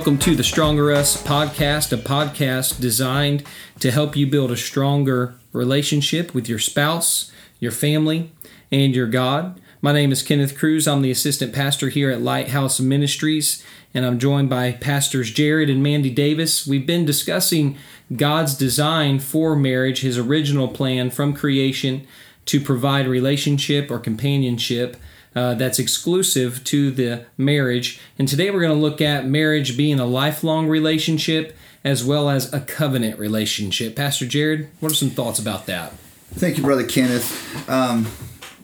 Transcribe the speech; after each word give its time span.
Welcome 0.00 0.16
to 0.20 0.34
the 0.34 0.42
Stronger 0.42 0.90
Us 0.92 1.22
podcast, 1.22 1.92
a 1.92 1.98
podcast 1.98 2.80
designed 2.80 3.44
to 3.80 3.90
help 3.90 4.16
you 4.16 4.26
build 4.26 4.50
a 4.50 4.56
stronger 4.56 5.34
relationship 5.52 6.32
with 6.32 6.48
your 6.48 6.58
spouse, 6.58 7.30
your 7.58 7.70
family, 7.70 8.32
and 8.72 8.96
your 8.96 9.06
God. 9.06 9.60
My 9.82 9.92
name 9.92 10.10
is 10.10 10.22
Kenneth 10.22 10.56
Cruz. 10.56 10.88
I'm 10.88 11.02
the 11.02 11.10
assistant 11.10 11.52
pastor 11.52 11.90
here 11.90 12.10
at 12.10 12.22
Lighthouse 12.22 12.80
Ministries, 12.80 13.62
and 13.92 14.06
I'm 14.06 14.18
joined 14.18 14.48
by 14.48 14.72
pastors 14.72 15.30
Jared 15.30 15.68
and 15.68 15.82
Mandy 15.82 16.08
Davis. 16.08 16.66
We've 16.66 16.86
been 16.86 17.04
discussing 17.04 17.76
God's 18.16 18.54
design 18.54 19.18
for 19.18 19.54
marriage, 19.54 20.00
his 20.00 20.16
original 20.16 20.68
plan 20.68 21.10
from 21.10 21.34
creation 21.34 22.06
to 22.46 22.58
provide 22.58 23.06
relationship 23.06 23.90
or 23.90 23.98
companionship 23.98 24.96
uh, 25.34 25.54
that's 25.54 25.78
exclusive 25.78 26.64
to 26.64 26.90
the 26.90 27.24
marriage. 27.36 28.00
And 28.18 28.28
today 28.28 28.50
we're 28.50 28.60
going 28.60 28.74
to 28.74 28.80
look 28.80 29.00
at 29.00 29.26
marriage 29.26 29.76
being 29.76 30.00
a 30.00 30.06
lifelong 30.06 30.68
relationship 30.68 31.56
as 31.84 32.04
well 32.04 32.28
as 32.28 32.52
a 32.52 32.60
covenant 32.60 33.18
relationship. 33.18 33.96
Pastor 33.96 34.26
Jared, 34.26 34.68
what 34.80 34.92
are 34.92 34.94
some 34.94 35.10
thoughts 35.10 35.38
about 35.38 35.66
that? 35.66 35.92
Thank 36.32 36.56
you, 36.56 36.62
Brother 36.62 36.86
Kenneth. 36.86 37.68
Um, 37.68 38.06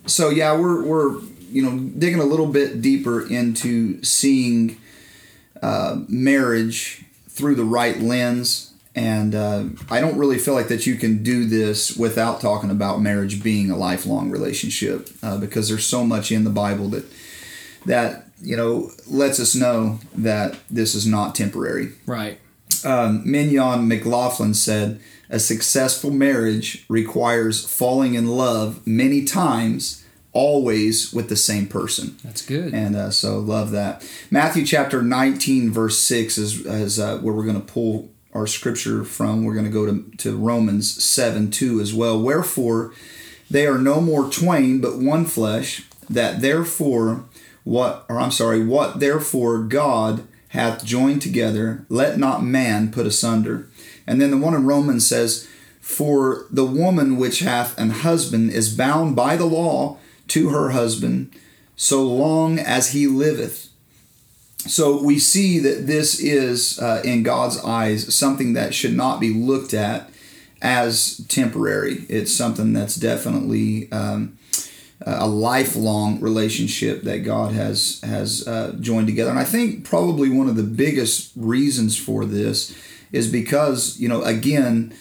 so, 0.06 0.28
yeah, 0.30 0.56
we're, 0.58 0.84
we're 0.84 1.20
you 1.50 1.62
know 1.62 1.78
digging 1.98 2.20
a 2.20 2.24
little 2.24 2.46
bit 2.46 2.82
deeper 2.82 3.26
into 3.26 4.02
seeing 4.02 4.80
uh, 5.62 6.00
marriage 6.08 7.04
through 7.28 7.54
the 7.54 7.64
right 7.64 8.00
lens 8.00 8.72
and 8.96 9.34
uh, 9.34 9.64
I 9.90 10.00
don't 10.00 10.16
really 10.16 10.38
feel 10.38 10.54
like 10.54 10.68
that 10.68 10.86
you 10.86 10.96
can 10.96 11.22
do 11.22 11.44
this 11.44 11.94
without 11.96 12.40
talking 12.40 12.70
about 12.70 13.02
marriage 13.02 13.42
being 13.42 13.70
a 13.70 13.76
lifelong 13.76 14.30
relationship, 14.30 15.10
uh, 15.22 15.36
because 15.36 15.68
there's 15.68 15.86
so 15.86 16.02
much 16.02 16.32
in 16.32 16.44
the 16.44 16.50
Bible 16.50 16.88
that 16.88 17.04
that 17.84 18.24
you 18.40 18.56
know 18.56 18.90
lets 19.06 19.38
us 19.38 19.54
know 19.54 20.00
that 20.14 20.56
this 20.70 20.94
is 20.94 21.06
not 21.06 21.34
temporary. 21.34 21.92
Right. 22.06 22.40
Um, 22.84 23.22
Mignon 23.30 23.86
McLaughlin 23.86 24.54
said, 24.54 24.98
"A 25.28 25.38
successful 25.38 26.10
marriage 26.10 26.86
requires 26.88 27.66
falling 27.66 28.14
in 28.14 28.26
love 28.28 28.84
many 28.86 29.24
times." 29.24 30.02
Always 30.32 31.14
with 31.14 31.30
the 31.30 31.36
same 31.36 31.66
person. 31.66 32.18
That's 32.22 32.44
good. 32.44 32.74
And 32.74 32.94
uh, 32.94 33.10
so 33.10 33.38
love 33.38 33.70
that. 33.70 34.06
Matthew 34.30 34.66
chapter 34.66 35.00
19, 35.00 35.72
verse 35.72 35.98
6 36.00 36.36
is, 36.36 36.66
is 36.66 36.98
uh, 37.00 37.16
where 37.20 37.32
we're 37.32 37.46
going 37.46 37.58
to 37.58 37.66
pull 37.66 38.10
our 38.36 38.46
scripture 38.46 39.02
from. 39.02 39.44
We're 39.44 39.54
going 39.54 39.64
to 39.64 39.70
go 39.70 39.86
to, 39.86 40.16
to 40.18 40.36
Romans 40.36 41.02
7 41.02 41.50
2 41.50 41.80
as 41.80 41.94
well. 41.94 42.20
Wherefore, 42.20 42.92
they 43.50 43.66
are 43.66 43.78
no 43.78 44.00
more 44.00 44.30
twain, 44.30 44.80
but 44.80 44.98
one 44.98 45.24
flesh, 45.24 45.84
that 46.10 46.40
therefore, 46.40 47.24
what, 47.64 48.04
or 48.08 48.20
I'm 48.20 48.30
sorry, 48.30 48.64
what 48.64 49.00
therefore 49.00 49.62
God 49.62 50.26
hath 50.48 50.84
joined 50.84 51.22
together, 51.22 51.84
let 51.88 52.18
not 52.18 52.44
man 52.44 52.92
put 52.92 53.06
asunder. 53.06 53.68
And 54.06 54.20
then 54.20 54.30
the 54.30 54.36
one 54.36 54.54
in 54.54 54.66
Romans 54.66 55.06
says, 55.06 55.48
For 55.80 56.46
the 56.50 56.64
woman 56.64 57.16
which 57.16 57.40
hath 57.40 57.76
an 57.78 57.90
husband 57.90 58.50
is 58.50 58.74
bound 58.74 59.16
by 59.16 59.36
the 59.36 59.46
law 59.46 59.98
to 60.28 60.50
her 60.50 60.70
husband, 60.70 61.32
so 61.76 62.02
long 62.02 62.58
as 62.58 62.92
he 62.92 63.06
liveth 63.06 63.70
so 64.68 65.02
we 65.02 65.18
see 65.18 65.58
that 65.60 65.86
this 65.86 66.20
is, 66.20 66.78
uh, 66.78 67.02
in 67.04 67.22
God's 67.22 67.58
eyes, 67.64 68.14
something 68.14 68.54
that 68.54 68.74
should 68.74 68.96
not 68.96 69.20
be 69.20 69.32
looked 69.32 69.74
at 69.74 70.10
as 70.62 71.18
temporary. 71.28 72.06
It's 72.08 72.34
something 72.34 72.72
that's 72.72 72.96
definitely 72.96 73.90
um, 73.92 74.38
a 75.00 75.26
lifelong 75.26 76.20
relationship 76.20 77.02
that 77.02 77.18
God 77.18 77.52
has 77.52 78.00
has 78.02 78.46
uh, 78.48 78.76
joined 78.80 79.06
together. 79.06 79.30
And 79.30 79.38
I 79.38 79.44
think 79.44 79.84
probably 79.84 80.30
one 80.30 80.48
of 80.48 80.56
the 80.56 80.62
biggest 80.62 81.32
reasons 81.36 81.96
for 81.96 82.24
this 82.24 82.76
is 83.12 83.30
because 83.30 84.00
you 84.00 84.08
know 84.08 84.22
again, 84.22 84.94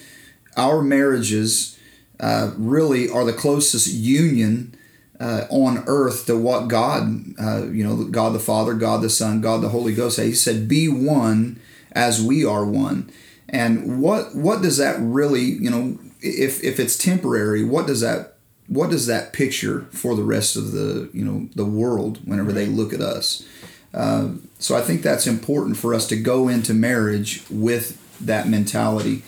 our 0.58 0.82
marriages 0.82 1.80
uh, 2.20 2.52
really 2.58 3.10
are 3.10 3.26
the 3.26 3.34
closest 3.34 3.88
union 3.88 4.75
uh, 5.20 5.46
on 5.50 5.84
earth 5.88 6.26
to 6.26 6.38
what 6.38 6.68
God, 6.68 7.24
uh, 7.40 7.66
you 7.66 7.84
know, 7.84 8.04
God 8.06 8.34
the 8.34 8.40
Father, 8.40 8.74
God 8.74 9.02
the 9.02 9.10
Son, 9.10 9.42
God 9.42 9.62
the 9.62 9.70
Holy 9.70 9.94
Ghost. 9.94 10.20
He 10.20 10.34
said, 10.34 10.68
"Be 10.68 10.88
one 10.88 11.60
as 11.92 12.22
we 12.22 12.44
are 12.46 12.66
one." 12.66 13.10
And 13.48 14.02
what 14.02 14.36
what 14.36 14.62
does 14.62 14.78
that 14.78 14.98
really, 15.00 15.44
you 15.44 15.70
know, 15.70 15.98
if 16.22 16.64
if 16.64 16.80
it's 16.80 16.98
temporary, 16.98 17.64
what 17.64 17.88
does 17.88 18.02
that 18.02 18.36
what 18.68 18.90
does 18.90 19.08
that 19.08 19.34
picture 19.34 19.82
for 19.92 20.16
the 20.16 20.24
rest 20.24 20.56
of 20.56 20.72
the 20.72 21.10
you 21.14 21.24
know 21.24 21.48
the 21.56 21.66
world 21.66 22.20
whenever 22.28 22.52
they 22.52 22.66
look 22.66 22.94
at 22.94 23.02
us? 23.02 23.46
Uh, 23.94 24.30
so 24.60 24.76
I 24.76 24.82
think 24.82 25.02
that's 25.02 25.28
important 25.28 25.78
for 25.78 25.94
us 25.94 26.08
to 26.08 26.18
go 26.18 26.50
into 26.50 26.74
marriage 26.74 27.44
with 27.50 28.02
that 28.20 28.50
mentality. 28.50 29.24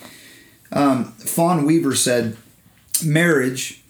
Um, 0.72 1.12
Fawn 1.12 1.64
Weaver 1.64 1.94
said, 1.94 2.36
"Marriage." 3.02 3.82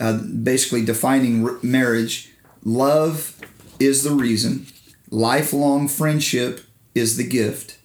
Uh, 0.00 0.18
basically 0.18 0.84
defining 0.84 1.46
r- 1.46 1.58
marriage 1.62 2.32
love 2.64 3.38
is 3.78 4.02
the 4.02 4.10
reason, 4.10 4.66
lifelong 5.10 5.88
friendship 5.88 6.62
is 6.94 7.16
the 7.16 7.26
gift, 7.26 7.78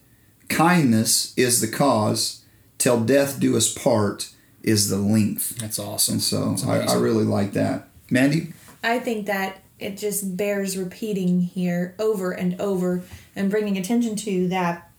kindness 0.50 1.34
is 1.38 1.62
the 1.62 1.68
cause, 1.68 2.44
till 2.78 3.04
death 3.04 3.40
do 3.40 3.56
us 3.56 3.74
part 3.74 4.32
is 4.64 4.90
the 4.90 4.98
length. 4.98 5.58
That's 5.58 5.78
awesome. 5.78 6.16
And 6.16 6.60
so 6.60 6.70
I, 6.70 6.80
I 6.80 6.96
really 6.96 7.24
like 7.24 7.54
that. 7.54 7.88
Mandy? 8.10 8.54
I 8.84 9.00
think 9.00 9.26
that 9.28 9.62
it 9.80 9.98
just 9.98 10.38
bears 10.38 10.78
repeating 10.78 11.42
here 11.42 11.96
over 12.00 12.32
and 12.32 12.60
over 12.60 13.04
and 13.36 13.52
bringing 13.52 13.78
attention 13.78 14.16
to 14.16 14.48
that 14.48 14.90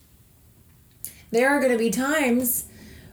there 1.30 1.48
are 1.48 1.60
going 1.60 1.72
to 1.72 1.78
be 1.78 1.90
times 1.90 2.66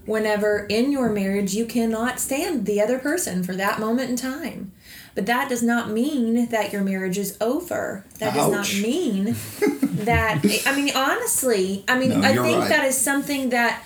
whenever 0.06 0.66
in 0.70 0.92
your 0.92 1.10
marriage 1.10 1.54
you 1.54 1.66
cannot 1.66 2.20
stand 2.20 2.66
the 2.66 2.82
other 2.82 3.00
person 3.00 3.44
for 3.44 3.56
that 3.56 3.80
moment 3.80 4.10
in 4.10 4.16
time. 4.16 4.72
But 5.16 5.28
that 5.28 5.48
does 5.48 5.62
not 5.62 5.90
mean 5.90 6.48
that 6.50 6.74
your 6.74 6.82
marriage 6.84 7.18
is 7.18 7.38
over. 7.40 8.04
That 8.20 8.36
Ouch. 8.36 8.36
does 8.36 8.52
not 8.52 8.88
mean 8.88 9.26
that, 10.06 10.44
I 10.66 10.76
mean, 10.76 10.92
honestly, 10.96 11.84
I 11.88 11.98
mean, 11.98 12.10
no, 12.10 12.22
I 12.22 12.34
think 12.34 12.60
right. 12.60 12.70
that 12.70 12.86
is 12.86 12.98
something 12.98 13.50
that, 13.50 13.84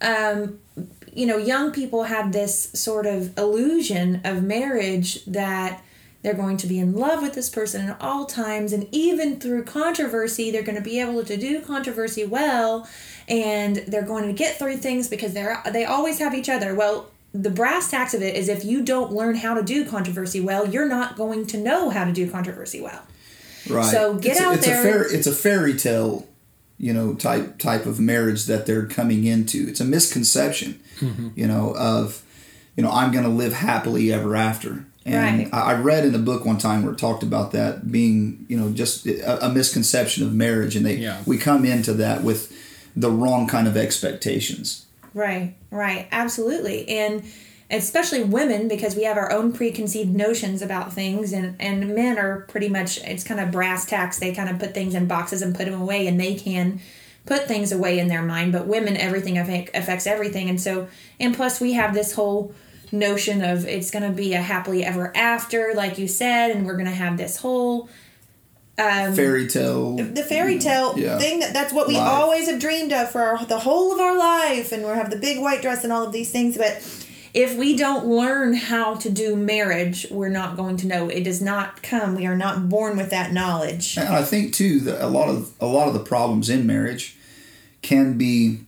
um, 0.00 0.58
you 1.12 1.26
know, 1.26 1.36
young 1.36 1.70
people 1.70 2.04
have 2.04 2.32
this 2.32 2.70
sort 2.72 3.06
of 3.06 3.36
illusion 3.36 4.22
of 4.24 4.42
marriage 4.42 5.24
that 5.26 5.82
they're 6.22 6.34
going 6.34 6.58
to 6.58 6.66
be 6.66 6.78
in 6.78 6.94
love 6.94 7.22
with 7.22 7.34
this 7.34 7.48
person 7.48 7.88
at 7.88 8.00
all 8.00 8.26
times, 8.26 8.72
and 8.72 8.86
even 8.92 9.40
through 9.40 9.64
controversy, 9.64 10.50
they're 10.50 10.62
going 10.62 10.76
to 10.76 10.84
be 10.84 11.00
able 11.00 11.24
to 11.24 11.36
do 11.36 11.60
controversy 11.62 12.26
well, 12.26 12.86
and 13.26 13.76
they're 13.88 14.02
going 14.02 14.26
to 14.26 14.32
get 14.32 14.58
through 14.58 14.76
things 14.76 15.08
because 15.08 15.32
they're 15.32 15.62
they 15.72 15.84
always 15.84 16.18
have 16.18 16.34
each 16.34 16.48
other. 16.48 16.74
Well, 16.74 17.10
the 17.32 17.50
brass 17.50 17.90
tacks 17.90 18.12
of 18.12 18.22
it 18.22 18.34
is 18.34 18.48
if 18.48 18.64
you 18.64 18.82
don't 18.82 19.12
learn 19.12 19.36
how 19.36 19.54
to 19.54 19.62
do 19.62 19.84
controversy 19.88 20.40
well, 20.40 20.68
you're 20.68 20.88
not 20.88 21.16
going 21.16 21.46
to 21.46 21.58
know 21.58 21.88
how 21.90 22.04
to 22.04 22.12
do 22.12 22.30
controversy 22.30 22.80
well. 22.80 23.02
Right. 23.68 23.84
So 23.84 24.14
get 24.14 24.32
it's 24.32 24.40
out 24.40 24.54
a, 24.54 24.56
it's 24.56 24.66
there. 24.66 24.80
A 24.80 24.82
fair, 24.82 25.14
it's 25.14 25.26
a 25.26 25.32
fairy 25.32 25.74
tale, 25.74 26.26
you 26.76 26.92
know, 26.92 27.14
type 27.14 27.58
type 27.58 27.86
of 27.86 27.98
marriage 27.98 28.44
that 28.46 28.66
they're 28.66 28.86
coming 28.86 29.24
into. 29.24 29.68
It's 29.68 29.80
a 29.80 29.84
misconception, 29.84 30.80
mm-hmm. 30.98 31.28
you 31.34 31.46
know, 31.46 31.74
of 31.76 32.22
you 32.76 32.82
know 32.82 32.90
I'm 32.90 33.10
going 33.12 33.24
to 33.24 33.30
live 33.30 33.54
happily 33.54 34.12
ever 34.12 34.36
after. 34.36 34.84
And 35.06 35.50
right. 35.50 35.54
I 35.54 35.74
read 35.74 36.04
in 36.04 36.14
a 36.14 36.18
book 36.18 36.44
one 36.44 36.58
time 36.58 36.82
where 36.82 36.92
it 36.92 36.98
talked 36.98 37.22
about 37.22 37.52
that 37.52 37.90
being, 37.90 38.44
you 38.48 38.58
know, 38.58 38.70
just 38.70 39.06
a, 39.06 39.46
a 39.46 39.48
misconception 39.48 40.24
of 40.24 40.34
marriage, 40.34 40.76
and 40.76 40.84
they 40.84 40.96
yeah. 40.96 41.22
we 41.24 41.38
come 41.38 41.64
into 41.64 41.94
that 41.94 42.22
with 42.22 42.52
the 42.94 43.10
wrong 43.10 43.46
kind 43.46 43.66
of 43.66 43.76
expectations. 43.76 44.86
Right, 45.14 45.54
right, 45.70 46.06
absolutely, 46.12 46.86
and 46.88 47.24
especially 47.70 48.24
women 48.24 48.68
because 48.68 48.94
we 48.94 49.04
have 49.04 49.16
our 49.16 49.32
own 49.32 49.52
preconceived 49.52 50.14
notions 50.14 50.60
about 50.60 50.92
things, 50.92 51.32
and 51.32 51.56
and 51.58 51.94
men 51.94 52.18
are 52.18 52.42
pretty 52.42 52.68
much 52.68 52.98
it's 52.98 53.24
kind 53.24 53.40
of 53.40 53.50
brass 53.50 53.86
tacks. 53.86 54.18
They 54.18 54.34
kind 54.34 54.50
of 54.50 54.58
put 54.58 54.74
things 54.74 54.94
in 54.94 55.06
boxes 55.06 55.40
and 55.40 55.54
put 55.54 55.64
them 55.64 55.80
away, 55.80 56.06
and 56.08 56.20
they 56.20 56.34
can 56.34 56.78
put 57.24 57.48
things 57.48 57.72
away 57.72 57.98
in 57.98 58.08
their 58.08 58.22
mind. 58.22 58.52
But 58.52 58.66
women, 58.66 58.98
everything 58.98 59.38
affects 59.38 60.06
everything, 60.06 60.50
and 60.50 60.60
so 60.60 60.88
and 61.18 61.34
plus 61.34 61.58
we 61.58 61.72
have 61.72 61.94
this 61.94 62.12
whole 62.12 62.52
notion 62.92 63.42
of 63.42 63.66
it's 63.66 63.90
going 63.90 64.02
to 64.02 64.10
be 64.10 64.34
a 64.34 64.40
happily 64.40 64.84
ever 64.84 65.16
after, 65.16 65.72
like 65.74 65.98
you 65.98 66.08
said, 66.08 66.50
and 66.50 66.66
we're 66.66 66.74
going 66.74 66.86
to 66.86 66.90
have 66.90 67.16
this 67.16 67.36
whole 67.36 67.88
um, 68.78 69.14
fairy 69.14 69.46
tale. 69.46 69.96
The 69.96 70.22
fairy 70.22 70.58
tale 70.58 70.98
yeah. 70.98 71.18
thing 71.18 71.40
that 71.40 71.52
that's 71.52 71.72
what 71.72 71.86
we 71.86 71.94
Life. 71.94 72.08
always 72.08 72.48
have 72.48 72.60
dreamed 72.60 72.92
of 72.92 73.10
for 73.10 73.20
our, 73.20 73.44
the 73.44 73.58
whole 73.58 73.92
of 73.92 74.00
our 74.00 74.16
life, 74.16 74.72
and 74.72 74.82
we 74.82 74.88
have 74.88 75.10
the 75.10 75.18
big 75.18 75.40
white 75.40 75.62
dress 75.62 75.84
and 75.84 75.92
all 75.92 76.04
of 76.04 76.12
these 76.12 76.32
things. 76.32 76.56
But 76.56 76.82
if 77.34 77.56
we 77.56 77.76
don't 77.76 78.06
learn 78.06 78.54
how 78.54 78.94
to 78.96 79.10
do 79.10 79.36
marriage, 79.36 80.06
we're 80.10 80.30
not 80.30 80.56
going 80.56 80.76
to 80.78 80.86
know. 80.86 81.08
It 81.08 81.24
does 81.24 81.40
not 81.42 81.82
come. 81.82 82.16
We 82.16 82.26
are 82.26 82.36
not 82.36 82.68
born 82.68 82.96
with 82.96 83.10
that 83.10 83.32
knowledge. 83.32 83.96
And 83.96 84.08
I 84.08 84.22
think 84.22 84.54
too 84.54 84.80
that 84.80 85.04
a 85.04 85.08
lot 85.08 85.28
of 85.28 85.52
a 85.60 85.66
lot 85.66 85.88
of 85.88 85.94
the 85.94 86.00
problems 86.00 86.48
in 86.48 86.66
marriage 86.66 87.16
can 87.82 88.16
be 88.16 88.60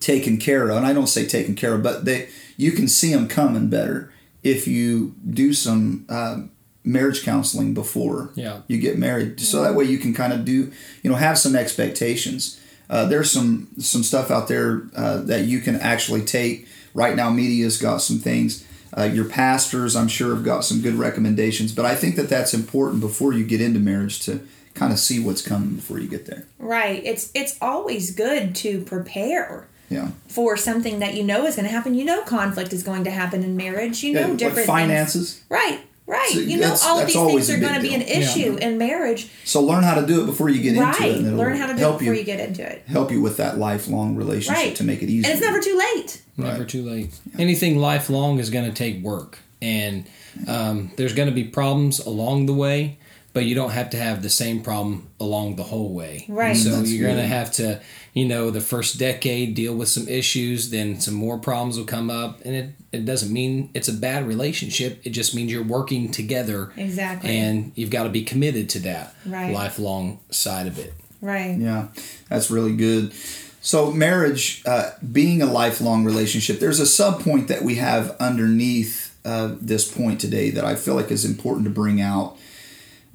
taken 0.00 0.36
care 0.36 0.68
of. 0.68 0.76
And 0.76 0.86
I 0.86 0.92
don't 0.92 1.08
say 1.08 1.26
taken 1.26 1.54
care 1.54 1.74
of, 1.74 1.82
but 1.82 2.04
they 2.04 2.28
you 2.56 2.72
can 2.72 2.88
see 2.88 3.12
them 3.12 3.28
coming 3.28 3.68
better 3.68 4.12
if 4.42 4.66
you 4.66 5.14
do 5.28 5.52
some 5.52 6.06
uh, 6.08 6.42
marriage 6.84 7.24
counseling 7.24 7.74
before 7.74 8.30
yeah. 8.34 8.62
you 8.68 8.78
get 8.78 8.96
married. 8.96 9.40
So 9.40 9.62
that 9.62 9.74
way 9.74 9.84
you 9.84 9.98
can 9.98 10.14
kind 10.14 10.32
of 10.32 10.44
do, 10.44 10.72
you 11.02 11.10
know, 11.10 11.16
have 11.16 11.36
some 11.36 11.56
expectations. 11.56 12.60
Uh, 12.88 13.06
there's 13.06 13.30
some 13.30 13.68
some 13.78 14.04
stuff 14.04 14.30
out 14.30 14.46
there 14.46 14.82
uh, 14.94 15.18
that 15.22 15.46
you 15.46 15.60
can 15.60 15.76
actually 15.76 16.22
take. 16.22 16.68
Right 16.94 17.16
now, 17.16 17.30
media's 17.30 17.76
got 17.76 17.98
some 17.98 18.18
things. 18.18 18.64
Uh, 18.96 19.02
your 19.02 19.26
pastors, 19.26 19.96
I'm 19.96 20.08
sure, 20.08 20.34
have 20.34 20.44
got 20.44 20.64
some 20.64 20.80
good 20.80 20.94
recommendations. 20.94 21.72
But 21.72 21.84
I 21.84 21.94
think 21.96 22.16
that 22.16 22.28
that's 22.28 22.54
important 22.54 23.00
before 23.00 23.32
you 23.32 23.44
get 23.44 23.60
into 23.60 23.80
marriage 23.80 24.20
to 24.20 24.40
kind 24.74 24.92
of 24.92 24.98
see 24.98 25.18
what's 25.18 25.42
coming 25.42 25.74
before 25.74 25.98
you 25.98 26.08
get 26.08 26.26
there. 26.26 26.46
Right. 26.58 27.04
It's 27.04 27.32
it's 27.34 27.58
always 27.60 28.14
good 28.14 28.54
to 28.56 28.82
prepare 28.82 29.66
Yeah. 29.88 30.08
for 30.28 30.56
something 30.56 30.98
that 30.98 31.14
you 31.14 31.22
know 31.22 31.46
is 31.46 31.56
going 31.56 31.66
to 31.66 31.72
happen. 31.72 31.94
You 31.94 32.04
know, 32.04 32.22
conflict 32.22 32.72
is 32.72 32.82
going 32.82 33.04
to 33.04 33.10
happen 33.10 33.42
in 33.44 33.56
marriage. 33.56 34.02
You 34.02 34.14
know, 34.14 34.20
Yeah, 34.20 34.26
like 34.28 34.36
different 34.38 34.56
things. 34.56 34.66
finances. 34.66 35.40
Right. 35.48 35.80
Right. 36.08 36.30
So 36.30 36.38
you 36.38 36.58
know, 36.58 36.76
all 36.84 37.00
of 37.00 37.06
these 37.08 37.16
things 37.16 37.50
are 37.50 37.58
going 37.58 37.74
to 37.74 37.80
be 37.80 37.92
an 37.94 38.00
deal. 38.00 38.08
issue 38.22 38.56
in 38.60 38.78
marriage. 38.78 39.28
So 39.44 39.60
learn 39.60 39.82
how 39.82 39.94
to 40.00 40.06
do 40.06 40.22
it 40.22 40.26
before 40.26 40.48
you 40.48 40.60
get 40.62 40.76
into 40.76 40.82
Right. 40.84 41.02
it. 41.10 41.24
it'll 41.24 41.36
Learn 41.36 41.56
how 41.56 41.66
to 41.66 41.72
do 41.72 41.78
it 41.78 41.80
help 41.80 41.98
before 41.98 42.14
you 42.14 42.20
you 42.20 42.24
get 42.26 42.38
into 42.38 42.62
it. 42.62 42.84
help 42.86 43.10
you 43.10 43.20
with 43.20 43.36
that 43.38 43.58
lifelong 43.58 44.14
relationship 44.14 44.62
Right. 44.64 44.76
to 44.76 44.84
make 44.84 45.02
it 45.02 45.08
easier. 45.10 45.30
And 45.30 45.38
it's 45.38 45.44
never 45.44 45.60
too 45.60 45.76
late. 45.76 46.22
Never 46.36 46.64
too 46.64 46.84
late. 46.84 47.10
Anything 47.38 47.78
lifelong 47.78 48.38
is 48.38 48.50
going 48.50 48.66
to 48.66 48.72
take 48.72 49.02
work, 49.02 49.38
and 49.60 50.04
um, 50.46 50.92
there's 50.96 51.12
going 51.12 51.28
to 51.28 51.34
be 51.34 51.42
problems 51.44 51.98
along 51.98 52.46
the 52.46 52.54
way, 52.54 52.98
but 53.36 53.44
you 53.44 53.54
don't 53.54 53.72
have 53.72 53.90
to 53.90 53.98
have 53.98 54.22
the 54.22 54.30
same 54.30 54.62
problem 54.62 55.10
along 55.20 55.56
the 55.56 55.62
whole 55.62 55.92
way. 55.92 56.24
Right. 56.26 56.56
So 56.56 56.70
That's 56.70 56.90
you're 56.90 57.06
going 57.06 57.20
to 57.20 57.26
have 57.28 57.52
to, 57.56 57.82
you 58.14 58.24
know, 58.24 58.48
the 58.50 58.62
first 58.62 58.98
decade 58.98 59.54
deal 59.54 59.74
with 59.74 59.90
some 59.90 60.08
issues, 60.08 60.70
then 60.70 61.00
some 61.00 61.12
more 61.12 61.36
problems 61.36 61.76
will 61.76 61.84
come 61.84 62.08
up, 62.08 62.40
and 62.46 62.54
it 62.54 62.70
it 62.92 63.04
doesn't 63.04 63.30
mean 63.30 63.68
it's 63.74 63.88
a 63.88 63.92
bad 63.92 64.26
relationship. 64.26 65.02
It 65.04 65.10
just 65.10 65.34
means 65.34 65.52
you're 65.52 65.62
working 65.62 66.10
together. 66.10 66.72
Exactly. 66.78 67.28
And 67.28 67.72
you've 67.74 67.90
got 67.90 68.04
to 68.04 68.08
be 68.08 68.24
committed 68.24 68.70
to 68.70 68.78
that 68.88 69.14
Right. 69.26 69.52
lifelong 69.52 70.18
side 70.30 70.66
of 70.66 70.78
it. 70.78 70.94
Right. 71.20 71.58
Yeah, 71.58 71.88
that's 72.30 72.50
really 72.50 72.74
good. 72.74 73.12
So, 73.60 73.92
marriage 73.92 74.62
uh, 74.64 74.92
being 75.12 75.42
a 75.42 75.46
lifelong 75.46 76.06
relationship, 76.06 76.58
there's 76.58 76.80
a 76.80 76.86
sub 76.86 77.20
point 77.20 77.48
that 77.48 77.60
we 77.60 77.74
have 77.74 78.16
underneath 78.18 79.14
uh, 79.26 79.56
this 79.60 79.84
point 79.92 80.22
today 80.22 80.48
that 80.52 80.64
I 80.64 80.74
feel 80.74 80.94
like 80.94 81.10
is 81.10 81.26
important 81.26 81.64
to 81.66 81.70
bring 81.70 82.00
out. 82.00 82.38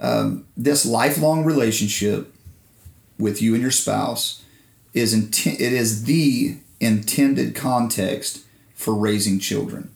Um, 0.01 0.45
this 0.57 0.85
lifelong 0.85 1.45
relationship 1.45 2.33
with 3.19 3.41
you 3.41 3.53
and 3.53 3.61
your 3.61 3.71
spouse 3.71 4.43
is 4.93 5.15
inten- 5.15 5.53
it 5.59 5.73
is 5.73 6.03
the 6.05 6.57
intended 6.79 7.53
context 7.55 8.39
for 8.73 8.95
raising 8.95 9.39
children. 9.39 9.91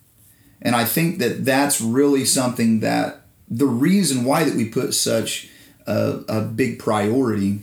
And 0.62 0.76
I 0.76 0.86
think 0.86 1.18
that 1.20 1.44
that's 1.44 1.82
really 1.82 2.24
something 2.26 2.80
that 2.82 3.22
the 3.50 3.66
reason 3.66 4.24
why 4.24 4.44
that 4.44 4.56
we 4.56 4.66
put 4.70 4.94
such 4.94 5.50
a, 5.88 6.22
a 6.28 6.42
big 6.42 6.78
priority 6.80 7.60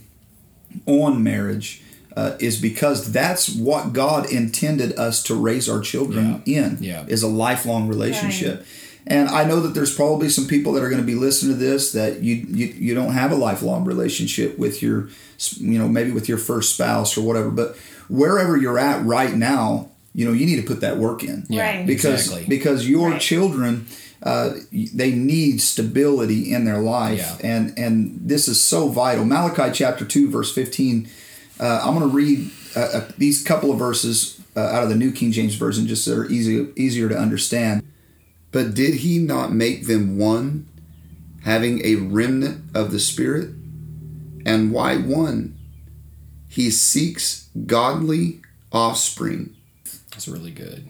on 0.85 1.23
marriage 1.23 1.81
uh, 2.15 2.35
is 2.39 2.61
because 2.61 3.11
that's 3.11 3.49
what 3.49 3.93
God 3.93 4.31
intended 4.31 4.97
us 4.99 5.23
to 5.23 5.35
raise 5.35 5.67
our 5.67 5.79
children 5.81 6.43
in 6.45 6.77
Yeah. 6.81 7.05
is 7.07 7.23
a 7.23 7.27
lifelong 7.27 7.87
relationship. 7.87 8.65
And 9.05 9.27
I 9.29 9.43
know 9.43 9.59
that 9.59 9.73
there's 9.73 9.93
probably 9.93 10.29
some 10.29 10.47
people 10.47 10.71
that 10.73 10.83
are 10.83 10.89
going 10.89 11.01
to 11.01 11.05
be 11.05 11.15
listening 11.15 11.53
to 11.57 11.59
this 11.59 11.91
that 11.91 12.21
you, 12.21 12.35
you 12.35 12.67
you 12.67 12.95
don't 12.95 13.11
have 13.13 13.31
a 13.31 13.35
lifelong 13.35 13.83
relationship 13.85 14.57
with 14.57 14.81
your 14.81 15.09
you 15.57 15.77
know 15.77 15.87
maybe 15.89 16.11
with 16.11 16.29
your 16.29 16.37
first 16.37 16.73
spouse 16.75 17.17
or 17.17 17.21
whatever 17.25 17.51
but 17.51 17.75
wherever 18.07 18.55
you're 18.55 18.79
at 18.79 19.03
right 19.05 19.33
now 19.33 19.89
you 20.13 20.25
know 20.25 20.31
you 20.31 20.45
need 20.45 20.55
to 20.61 20.67
put 20.67 20.79
that 20.81 20.97
work 20.97 21.21
in 21.23 21.45
Yeah, 21.49 21.63
Right. 21.77 21.85
because 21.85 22.27
exactly. 22.27 22.45
because 22.47 22.87
your 22.87 23.09
Right. 23.11 23.21
children 23.21 23.87
uh, 24.21 24.51
they 24.71 25.11
need 25.11 25.59
stability 25.61 26.53
in 26.53 26.63
their 26.63 26.79
life 26.79 27.19
Yeah. 27.19 27.37
and 27.55 27.77
and 27.77 28.19
this 28.23 28.47
is 28.47 28.61
so 28.61 28.87
vital 28.87 29.25
malachi 29.25 29.69
chapter 29.73 30.05
2 30.05 30.29
verse 30.29 30.53
15 30.53 31.09
uh, 31.59 31.81
i'm 31.83 31.93
going 31.97 32.09
to 32.09 32.15
read 32.15 32.49
uh, 32.75 32.79
uh, 32.79 33.07
these 33.17 33.43
couple 33.43 33.69
of 33.71 33.77
verses 33.77 34.39
uh, 34.55 34.61
out 34.61 34.83
of 34.83 34.89
the 34.89 34.95
new 34.95 35.11
king 35.11 35.31
james 35.33 35.55
version 35.55 35.87
just 35.87 36.05
so 36.05 36.11
they're 36.11 36.31
easy, 36.31 36.67
easier 36.77 37.09
to 37.09 37.17
understand 37.17 37.83
but 38.53 38.73
did 38.73 38.95
he 38.95 39.19
not 39.19 39.51
make 39.51 39.87
them 39.87 40.17
one 40.17 40.67
having 41.43 41.85
a 41.85 41.95
remnant 41.95 42.63
of 42.73 42.91
the 42.91 42.99
spirit? 42.99 43.49
And 44.45 44.71
why 44.71 44.95
one? 44.97 45.57
He 46.47 46.69
seeks 46.69 47.49
godly 47.65 48.39
offspring. 48.71 49.55
That's 50.11 50.27
really 50.27 50.51
good. 50.51 50.87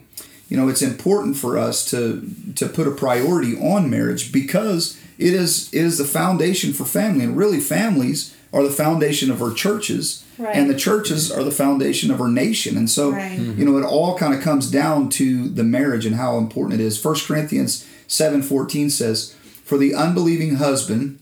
you 0.50 0.58
know 0.58 0.68
it's 0.68 0.82
important 0.82 1.38
for 1.38 1.58
us 1.58 1.90
to 1.90 2.30
to 2.56 2.68
put 2.68 2.88
a 2.88 2.92
priority 2.92 3.58
on 3.58 3.90
marriage 3.90 4.32
because 4.32 5.00
it 5.18 5.34
is 5.34 5.74
it 5.74 5.82
is 5.82 5.98
the 5.98 6.06
foundation 6.06 6.74
for 6.74 6.86
family 6.86 7.24
and 7.24 7.38
really 7.38 7.60
families 7.60 8.36
are 8.54 8.64
the 8.64 8.70
foundation 8.70 9.32
of 9.32 9.42
our 9.42 9.52
churches 9.52 10.24
Right. 10.38 10.56
and 10.56 10.70
the 10.70 10.76
churches 10.76 11.32
are 11.32 11.44
the 11.44 11.52
foundation 11.52 12.12
of 12.12 12.22
our 12.22 12.30
nation. 12.30 12.78
And 12.78 12.90
so 12.90 13.12
Right. 13.12 13.38
Hmm. 13.38 13.60
you 13.60 13.66
know 13.66 13.78
it 13.78 13.84
all 13.84 14.18
kind 14.18 14.34
of 14.34 14.42
comes 14.42 14.70
down 14.70 15.10
to 15.10 15.50
the 15.50 15.64
marriage 15.64 16.06
and 16.06 16.16
how 16.16 16.38
important 16.38 16.80
it 16.80 16.84
is. 16.84 16.98
First 16.98 17.28
corinthians 17.28 17.86
7.14 18.08 18.90
says 18.92 19.34
for 19.66 19.78
the 19.78 19.94
unbelieving 19.96 20.56
husband 20.56 21.20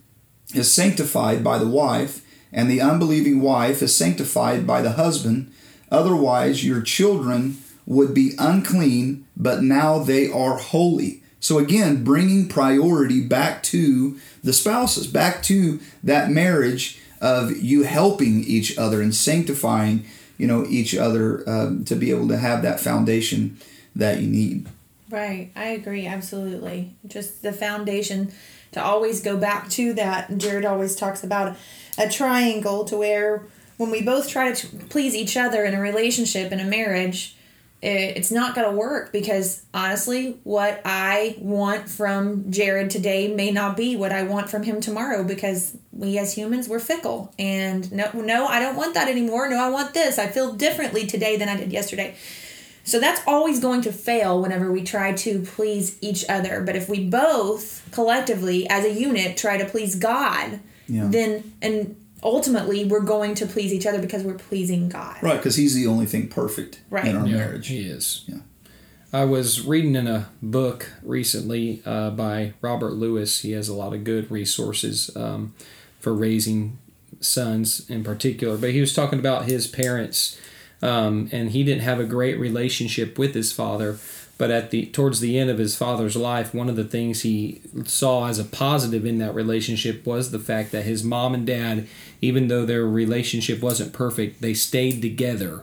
is 0.54 0.72
sanctified 0.72 1.44
by 1.44 1.58
the 1.58 1.68
wife 1.68 2.22
and 2.52 2.70
the 2.70 2.82
unbelieving 2.82 3.42
wife 3.42 3.82
is 3.82 3.96
sanctified 3.96 4.68
by 4.68 4.82
the 4.82 4.92
husband. 4.92 5.52
Otherwise 5.92 6.66
your 6.66 6.82
children 6.82 7.58
would 7.86 8.14
be 8.14 8.34
unclean 8.38 9.26
but 9.38 9.64
now 9.64 10.00
they 10.00 10.30
are 10.32 10.58
holy. 10.58 11.24
So 11.40 11.58
again 11.58 12.04
bringing 12.04 12.48
priority 12.48 13.22
back 13.22 13.64
to 13.64 14.18
the 14.44 14.54
spouses 14.54 15.08
back 15.08 15.42
to 15.44 15.80
that 16.04 16.30
marriage 16.30 17.00
of 17.22 17.56
you 17.62 17.84
helping 17.84 18.44
each 18.44 18.78
other 18.78 19.02
and 19.02 19.16
sanctifying 19.16 20.06
you 20.38 20.48
know 20.48 20.66
each 20.68 20.96
other 20.96 21.48
um, 21.48 21.86
to 21.86 21.96
be 21.96 22.10
able 22.10 22.28
to 22.28 22.38
have 22.38 22.62
that 22.64 22.80
foundation 22.80 23.58
that 23.96 24.20
you 24.20 24.28
need 24.28 24.68
Right. 25.12 25.52
I 25.58 25.66
agree. 25.66 26.08
Absolutely. 26.08 26.96
Just 27.06 27.44
the 27.44 27.52
foundation 27.52 28.32
to 28.72 28.82
always 28.82 29.22
go 29.22 29.36
back 29.36 29.70
to 29.72 29.94
that. 29.94 30.38
Jared 30.38 30.66
always 30.66 30.96
talks 30.96 31.24
about 31.24 31.58
a 31.98 32.10
triangle 32.10 32.86
to 32.86 32.98
where 32.98 33.44
when 33.76 33.92
we 33.92 34.02
both 34.02 34.30
try 34.30 34.54
to 34.54 34.68
please 34.88 35.14
each 35.14 35.36
other 35.36 35.66
in 35.66 35.74
a 35.74 35.82
relationship, 35.82 36.52
in 36.54 36.62
a 36.62 36.64
marriage, 36.64 37.36
it's 37.82 38.32
not 38.32 38.54
going 38.54 38.70
to 38.70 38.76
work 38.76 39.12
because 39.12 39.64
honestly, 39.74 40.38
what 40.44 40.82
I 40.86 41.36
want 41.40 41.90
from 41.90 42.52
Jared 42.52 42.92
today 42.92 43.34
may 43.34 43.50
not 43.52 43.76
be 43.76 43.96
what 43.96 44.12
I 44.12 44.22
want 44.24 44.50
from 44.50 44.64
him 44.64 44.82
tomorrow 44.82 45.24
because 45.24 45.76
we 45.92 46.18
as 46.20 46.34
humans, 46.36 46.70
we're 46.70 46.80
fickle. 46.80 47.34
And 47.40 47.92
no, 47.92 48.12
no, 48.14 48.46
I 48.46 48.60
don't 48.60 48.76
want 48.76 48.94
that 48.94 49.08
anymore. 49.08 49.50
No, 49.50 49.58
I 49.58 49.70
want 49.70 49.94
this. 49.96 50.20
I 50.20 50.28
feel 50.28 50.54
differently 50.54 51.08
today 51.08 51.38
than 51.38 51.50
I 51.50 51.58
did 51.58 51.72
yesterday. 51.72 52.16
So 52.84 53.00
that's 53.00 53.22
always 53.26 53.60
going 53.60 53.82
to 53.84 53.92
fail 53.92 54.42
whenever 54.42 54.72
we 54.72 54.84
try 54.84 55.14
to 55.14 55.42
please 55.42 55.98
each 56.02 56.24
other. 56.30 56.62
But 56.62 56.76
if 56.76 56.88
we 56.90 57.08
both 57.08 57.88
collectively, 57.92 58.68
as 58.70 58.86
a 58.86 58.92
unit, 58.92 59.38
try 59.38 59.58
to 59.58 59.66
please 59.66 59.96
God, 59.96 60.60
Yeah. 60.88 61.08
then 61.10 61.54
and 61.62 61.96
ultimately 62.24 62.86
we're 62.86 63.00
going 63.00 63.34
to 63.36 63.46
please 63.46 63.74
each 63.74 63.86
other 63.86 64.00
because 64.00 64.24
we're 64.24 64.34
pleasing 64.36 64.90
God. 64.90 65.18
right 65.22 65.38
because 65.38 65.56
he's 65.56 65.74
the 65.76 65.88
only 65.88 66.06
thing 66.06 66.28
perfect 66.28 66.82
Right. 66.90 67.08
in 67.08 67.16
our 67.18 67.28
Yeah, 67.28 67.38
marriage 67.38 67.68
He 67.68 67.82
is. 67.82 68.24
Yeah. 68.28 68.38
I 69.14 69.26
was 69.26 69.66
reading 69.68 69.96
in 69.96 70.08
a 70.08 70.30
book 70.42 70.90
recently 71.04 71.82
uh, 71.86 72.12
by 72.12 72.54
Robert 72.62 72.94
Lewis. 72.94 73.42
He 73.42 73.52
has 73.52 73.68
a 73.68 73.74
lot 73.74 73.94
of 73.94 74.04
good 74.06 74.32
resources 74.32 75.10
um, 75.18 75.54
for 76.00 76.14
raising 76.14 76.78
sons 77.20 77.90
in 77.90 78.04
particular. 78.06 78.58
But 78.58 78.72
he 78.72 78.80
was 78.80 78.94
talking 78.94 79.20
about 79.20 79.46
his 79.46 79.68
parents, 79.68 80.40
um, 80.82 81.28
and 81.34 81.52
he 81.52 81.64
didn't 81.66 81.82
have 81.84 82.00
a 82.00 82.06
great 82.06 82.40
relationship 82.40 83.18
with 83.20 83.34
his 83.36 83.52
father. 83.52 83.98
But 84.42 84.50
at 84.50 84.72
the 84.72 84.88
towards 84.88 85.20
the 85.20 85.38
end 85.38 85.52
of 85.52 85.60
his 85.60 85.76
father's 85.76 86.16
life, 86.16 86.52
one 86.52 86.68
of 86.68 86.76
the 86.76 86.84
things 86.84 87.22
he 87.22 87.62
saw 87.86 88.28
as 88.28 88.40
a 88.40 88.44
positive 88.44 89.06
in 89.06 89.20
that 89.20 89.36
relationship 89.36 90.04
was 90.04 90.32
the 90.32 90.40
fact 90.40 90.72
that 90.72 90.82
his 90.82 91.04
mom 91.04 91.36
and 91.36 91.46
dad, 91.46 91.88
even 92.22 92.48
though 92.48 92.66
their 92.66 92.88
relationship 92.88 93.62
wasn't 93.62 93.94
perfect, 93.94 94.42
they 94.42 94.56
stayed 94.56 95.00
together 95.00 95.62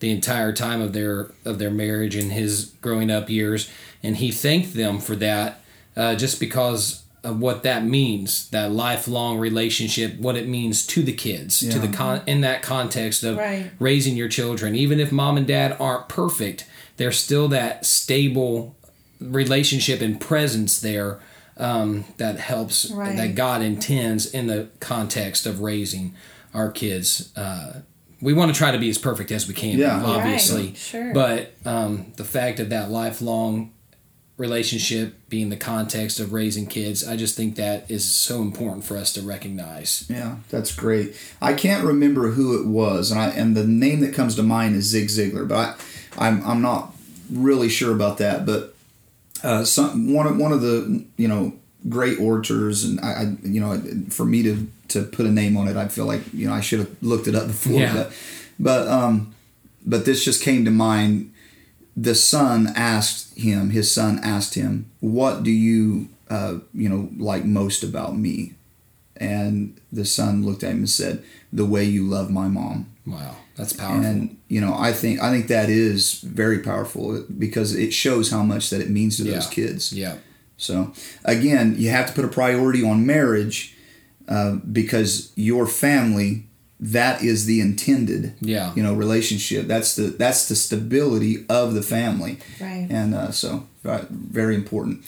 the 0.00 0.10
entire 0.10 0.52
time 0.52 0.82
of 0.82 0.92
their 0.92 1.30
of 1.46 1.58
their 1.58 1.70
marriage 1.70 2.14
and 2.14 2.30
his 2.30 2.74
growing 2.82 3.10
up 3.10 3.30
years, 3.30 3.70
and 4.02 4.18
he 4.18 4.30
thanked 4.30 4.74
them 4.74 4.98
for 4.98 5.16
that, 5.16 5.62
uh, 5.96 6.14
just 6.14 6.38
because 6.38 7.04
of 7.24 7.40
what 7.40 7.62
that 7.64 7.84
means, 7.84 8.48
that 8.50 8.70
lifelong 8.70 9.38
relationship, 9.38 10.18
what 10.18 10.36
it 10.36 10.46
means 10.48 10.86
to 10.86 11.02
the 11.02 11.12
kids, 11.12 11.60
to 11.60 11.78
the 11.78 11.88
con 11.88 12.22
in 12.26 12.40
that 12.42 12.62
context 12.62 13.24
of 13.24 13.36
Right. 13.36 13.70
raising 13.80 14.16
your 14.16 14.28
children, 14.28 14.74
even 14.76 15.00
if 15.00 15.10
mom 15.10 15.36
and 15.36 15.46
dad 15.46 15.76
aren't 15.80 16.08
perfect, 16.08 16.64
there's 16.96 17.18
still 17.18 17.48
that 17.48 17.84
stable 17.84 18.76
relationship 19.20 20.00
and 20.00 20.20
presence 20.20 20.80
there 20.80 21.18
um, 21.56 22.04
that 22.18 22.38
helps 22.38 22.88
Right. 22.90 23.16
that 23.16 23.34
God 23.34 23.62
intends 23.62 24.26
in 24.26 24.46
the 24.46 24.68
context 24.78 25.44
of 25.44 25.60
raising 25.60 26.14
our 26.54 26.70
kids. 26.70 27.30
Uh, 27.36 27.80
we 28.20 28.32
want 28.32 28.52
to 28.52 28.56
try 28.56 28.70
to 28.70 28.78
be 28.78 28.88
as 28.88 28.96
perfect 28.98 29.32
as 29.32 29.48
we 29.48 29.54
can, 29.54 29.76
Yeah. 29.78 30.00
obviously. 30.04 30.66
Right, 30.68 30.76
sure. 30.76 31.12
But 31.12 31.54
um, 31.64 32.12
the 32.16 32.24
fact 32.24 32.60
of 32.60 32.68
that 32.70 32.90
lifelong 32.92 33.72
relationship 34.38 35.14
being 35.28 35.50
the 35.50 35.56
context 35.56 36.20
of 36.20 36.32
raising 36.32 36.66
kids. 36.66 37.06
I 37.06 37.16
just 37.16 37.36
think 37.36 37.56
that 37.56 37.90
is 37.90 38.08
so 38.10 38.40
important 38.40 38.84
for 38.84 38.96
us 38.96 39.12
to 39.14 39.20
recognize. 39.20 40.06
Yeah, 40.08 40.36
that's 40.48 40.74
great. 40.74 41.14
I 41.42 41.52
can't 41.52 41.84
remember 41.84 42.30
who 42.30 42.58
it 42.58 42.66
was, 42.66 43.10
and 43.10 43.20
I 43.20 43.28
and 43.30 43.56
the 43.56 43.66
name 43.66 44.00
that 44.00 44.14
comes 44.14 44.36
to 44.36 44.42
mind 44.42 44.76
is 44.76 44.84
Zig 44.84 45.08
Ziglar, 45.08 45.46
but 45.46 45.80
I, 46.16 46.28
I'm 46.28 46.46
I'm 46.46 46.62
not 46.62 46.94
really 47.30 47.68
sure 47.68 47.92
about 47.92 48.18
that. 48.18 48.46
But 48.46 48.74
uh, 49.42 49.64
some 49.64 50.14
one 50.14 50.26
of 50.26 50.38
one 50.38 50.52
of 50.52 50.62
the 50.62 51.04
you 51.16 51.28
know 51.28 51.52
great 51.88 52.18
orators, 52.20 52.84
and 52.84 53.00
I, 53.00 53.08
I 53.08 53.22
you 53.42 53.60
know 53.60 53.82
for 54.08 54.24
me 54.24 54.42
to 54.44 54.68
to 54.88 55.02
put 55.02 55.26
a 55.26 55.30
name 55.30 55.56
on 55.56 55.68
it, 55.68 55.76
I 55.76 55.88
feel 55.88 56.06
like 56.06 56.22
you 56.32 56.48
know 56.48 56.54
I 56.54 56.60
should 56.60 56.78
have 56.78 57.02
looked 57.02 57.26
it 57.26 57.34
up 57.34 57.48
before. 57.48 57.72
Yeah. 57.80 57.92
But 57.92 58.12
but 58.60 58.88
um, 58.88 59.34
but 59.84 60.04
this 60.04 60.24
just 60.24 60.42
came 60.42 60.64
to 60.64 60.70
mind. 60.70 61.32
The 62.02 62.14
son 62.14 62.72
asked 62.76 63.36
him. 63.36 63.70
His 63.70 63.90
son 63.90 64.20
asked 64.22 64.54
him, 64.54 64.86
"What 65.00 65.42
do 65.42 65.50
you 65.50 66.08
uh, 66.30 66.58
you 66.74 66.88
know 66.88 67.10
like 67.18 67.44
most 67.44 67.82
about 67.82 68.16
me?" 68.16 68.54
And 69.16 69.80
the 69.90 70.04
son 70.04 70.44
looked 70.44 70.62
at 70.62 70.70
him 70.70 70.78
and 70.78 70.90
said, 70.90 71.22
"The 71.52 71.64
way 71.64 71.84
you 71.84 72.06
love 72.06 72.30
my 72.30 72.46
mom." 72.48 72.86
Wow, 73.06 73.36
that's 73.56 73.72
powerful. 73.72 74.04
And 74.04 74.36
you 74.48 74.60
know, 74.60 74.74
I 74.78 74.92
think 74.92 75.20
I 75.20 75.30
think 75.32 75.48
that 75.48 75.68
is 75.70 76.20
very 76.20 76.58
powerful 76.60 77.24
because 77.38 77.74
it 77.74 77.92
shows 77.92 78.30
how 78.30 78.42
much 78.42 78.70
that 78.70 78.80
it 78.80 78.90
means 78.90 79.16
to 79.16 79.24
those 79.24 79.46
kids. 79.48 79.92
yeah, 79.92 80.16
So 80.56 80.92
again, 81.24 81.74
you 81.78 81.90
have 81.90 82.06
to 82.08 82.12
put 82.12 82.24
a 82.24 82.28
priority 82.28 82.84
on 82.84 83.06
marriage 83.06 83.74
uh, 84.28 84.56
because 84.72 85.32
your 85.34 85.66
family 85.66 86.47
that 86.80 87.22
is 87.22 87.46
the 87.46 87.60
intended 87.60 88.34
yeah, 88.40 88.72
you 88.74 88.82
know 88.82 88.94
relationship. 88.94 89.66
That's 89.66 89.96
the 89.96 90.04
that's 90.04 90.48
the 90.48 90.54
stability 90.54 91.44
of 91.48 91.74
the 91.74 91.82
family, 91.82 92.38
Right. 92.60 92.86
and 92.90 93.14
uh, 93.14 93.30
so 93.32 93.66
uh, 93.84 94.04
very 94.10 94.54
important. 94.54 95.04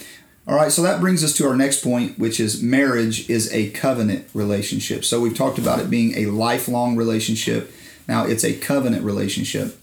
All 0.48 0.56
right, 0.56 0.72
so 0.72 0.82
that 0.82 1.00
brings 1.00 1.22
us 1.22 1.32
to 1.34 1.46
our 1.46 1.54
next 1.56 1.82
point, 1.84 2.18
which 2.18 2.40
is 2.40 2.60
marriage 2.60 3.30
is 3.30 3.52
a 3.52 3.70
covenant 3.70 4.26
relationship. 4.34 5.04
So 5.04 5.20
we've 5.20 5.36
talked 5.36 5.58
about 5.58 5.78
it 5.78 5.88
being 5.90 6.16
a 6.16 6.26
lifelong 6.26 6.96
relationship. 6.96 7.70
Now 8.08 8.24
it's 8.26 8.42
a 8.44 8.54
covenant 8.58 9.04
relationship. 9.04 9.76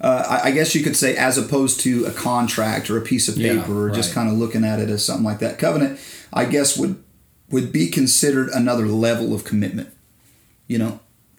Uh, 0.00 0.24
I, 0.28 0.48
I 0.48 0.50
guess 0.50 0.74
you 0.74 0.82
could 0.82 0.96
say, 0.96 1.16
as 1.16 1.38
opposed 1.38 1.80
to 1.82 2.04
a 2.06 2.10
contract 2.10 2.90
or 2.90 2.98
a 2.98 3.02
piece 3.02 3.28
of 3.28 3.38
Yeah, 3.38 3.60
paper, 3.60 3.86
or 3.86 3.90
just 3.90 4.10
right. 4.10 4.14
kind 4.22 4.28
of 4.30 4.36
looking 4.36 4.64
at 4.64 4.78
it 4.80 4.90
as 4.90 5.04
something 5.04 5.24
like 5.24 5.38
that. 5.38 5.58
Covenant, 5.58 5.98
I 6.32 6.44
guess, 6.44 6.76
would 6.76 7.02
would 7.50 7.70
be 7.72 7.88
considered 7.88 8.48
another 8.50 8.86
level 8.86 9.32
of 9.32 9.44
commitment. 9.44 9.88
You 10.72 10.78
know, 10.82 10.92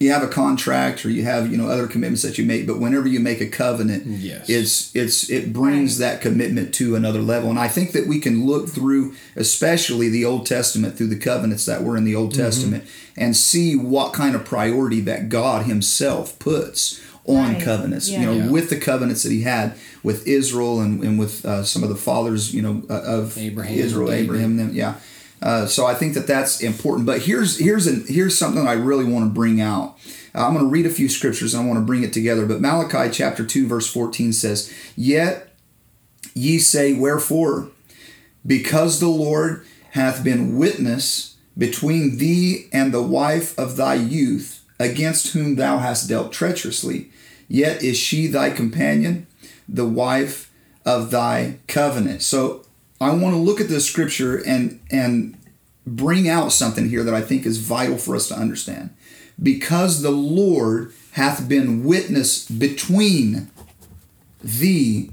you 0.04 0.12
have 0.16 0.24
a 0.24 0.28
contract 0.44 0.98
or 1.06 1.10
you 1.18 1.24
have 1.34 1.44
you 1.52 1.58
know 1.60 1.68
other 1.74 1.88
commitments 1.94 2.24
that 2.25 2.38
you 2.38 2.46
make, 2.54 2.63
but 2.70 2.78
whenever 2.84 3.08
you 3.08 3.20
make 3.30 3.42
a 3.42 3.48
covenant, 3.66 4.02
Yes. 4.30 4.50
it's 4.58 4.74
it's 5.02 5.18
it 5.38 5.44
brings 5.62 5.92
that 6.04 6.16
commitment 6.28 6.68
to 6.80 6.86
another 6.96 7.22
level. 7.34 7.50
And 7.54 7.60
I 7.68 7.70
think 7.75 7.88
that 7.96 8.06
we 8.12 8.18
can 8.25 8.36
look 8.52 8.66
through, 8.78 9.04
especially 9.36 10.10
the 10.10 10.25
Old 10.32 10.46
Testament, 10.46 10.98
through 10.98 11.08
the 11.16 11.24
covenants 11.32 11.66
that 11.66 11.84
were 11.86 11.96
in 11.98 12.04
the 12.10 12.16
Old 12.16 12.32
Mm-hmm. 12.34 12.42
Testament, 12.44 12.84
and 13.24 13.36
see 13.52 13.75
what 13.75 14.13
kind 14.22 14.34
of 14.36 14.42
priority 14.46 15.02
that 15.02 15.30
God 15.30 15.60
Himself 15.66 16.38
puts 16.40 17.00
on 17.25 17.54
Right. 17.54 17.63
covenants. 17.63 18.10
Yeah. 18.10 18.20
You 18.20 18.25
know, 18.25 18.34
Yeah. 18.40 18.50
with 18.56 18.68
the 18.70 18.80
covenants 18.92 19.24
that 19.24 19.32
He 19.32 19.44
had 19.44 19.68
with 20.04 20.28
Israel 20.28 20.82
and, 20.84 20.94
and 21.06 21.18
with 21.24 21.36
uh, 21.46 21.63
some 21.63 21.82
of 21.86 21.90
the 21.90 21.96
fathers, 22.10 22.54
you 22.56 22.62
know, 22.62 22.75
uh, 22.90 23.18
of 23.20 23.38
Abraham, 23.38 23.78
Israel, 23.86 24.08
David. 24.08 24.24
Abraham, 24.25 24.58
them, 24.58 24.72
yeah. 24.74 24.96
Uh, 25.44 25.66
so 25.66 25.86
I 25.86 25.94
think 25.94 26.14
that 26.14 26.26
that's 26.26 26.62
important. 26.62 27.06
But 27.06 27.24
here's 27.24 27.60
here's 27.60 27.86
an, 27.86 28.06
here's 28.08 28.38
something 28.38 28.66
I 28.66 28.74
really 28.74 29.04
want 29.04 29.26
to 29.26 29.34
bring 29.34 29.60
out. 29.60 29.98
Uh, 30.34 30.48
I'm 30.48 30.54
going 30.54 30.66
to 30.66 30.72
read 30.72 30.86
a 30.86 30.90
few 30.90 31.10
scriptures 31.10 31.54
and 31.54 31.64
I 31.64 31.68
want 31.68 31.80
to 31.80 31.86
bring 31.86 32.02
it 32.02 32.14
together. 32.14 32.46
But 32.46 32.62
Malachi 32.62 33.12
chapter 33.12 33.46
two 33.46 33.68
verse 33.68 33.92
14 33.92 34.32
says, 34.32 34.72
"Yet 34.96 35.54
ye 36.34 36.60
say, 36.60 36.94
Wherefore? 36.94 37.70
Because 38.48 39.02
the 39.02 39.10
Lord 39.10 39.66
hath 39.92 40.24
been 40.24 40.58
witness 40.58 41.36
between 41.58 42.18
thee 42.18 42.68
and 42.72 42.94
the 42.94 43.04
wife 43.04 43.58
of 43.60 43.76
thy 43.76 43.96
youth, 43.96 44.62
against 44.80 45.34
whom 45.34 45.56
thou 45.56 45.78
hast 45.78 46.08
dealt 46.08 46.32
treacherously. 46.32 47.10
Yet 47.50 47.84
is 47.84 47.98
she 47.98 48.28
thy 48.28 48.50
companion, 48.50 49.28
the 49.68 49.86
wife 49.86 50.50
of 50.86 51.12
thy 51.12 51.58
covenant." 51.68 52.22
So 52.22 52.64
I 53.02 53.12
want 53.12 53.36
to 53.36 53.40
look 53.40 53.60
at 53.60 53.70
this 53.70 53.86
scripture 53.86 54.38
and 54.38 54.80
and 54.92 55.38
bring 55.86 56.30
out 56.30 56.52
something 56.52 56.90
here 56.90 57.04
that 57.04 57.14
I 57.14 57.22
think 57.22 57.46
is 57.46 57.58
vital 57.58 57.98
for 57.98 58.16
us 58.16 58.28
to 58.30 58.36
understand. 58.36 58.92
Because 59.42 60.02
the 60.02 60.12
Lord 60.12 60.94
hath 61.14 61.50
been 61.50 61.84
witness 61.84 62.48
between 62.48 63.50
thee 64.44 65.12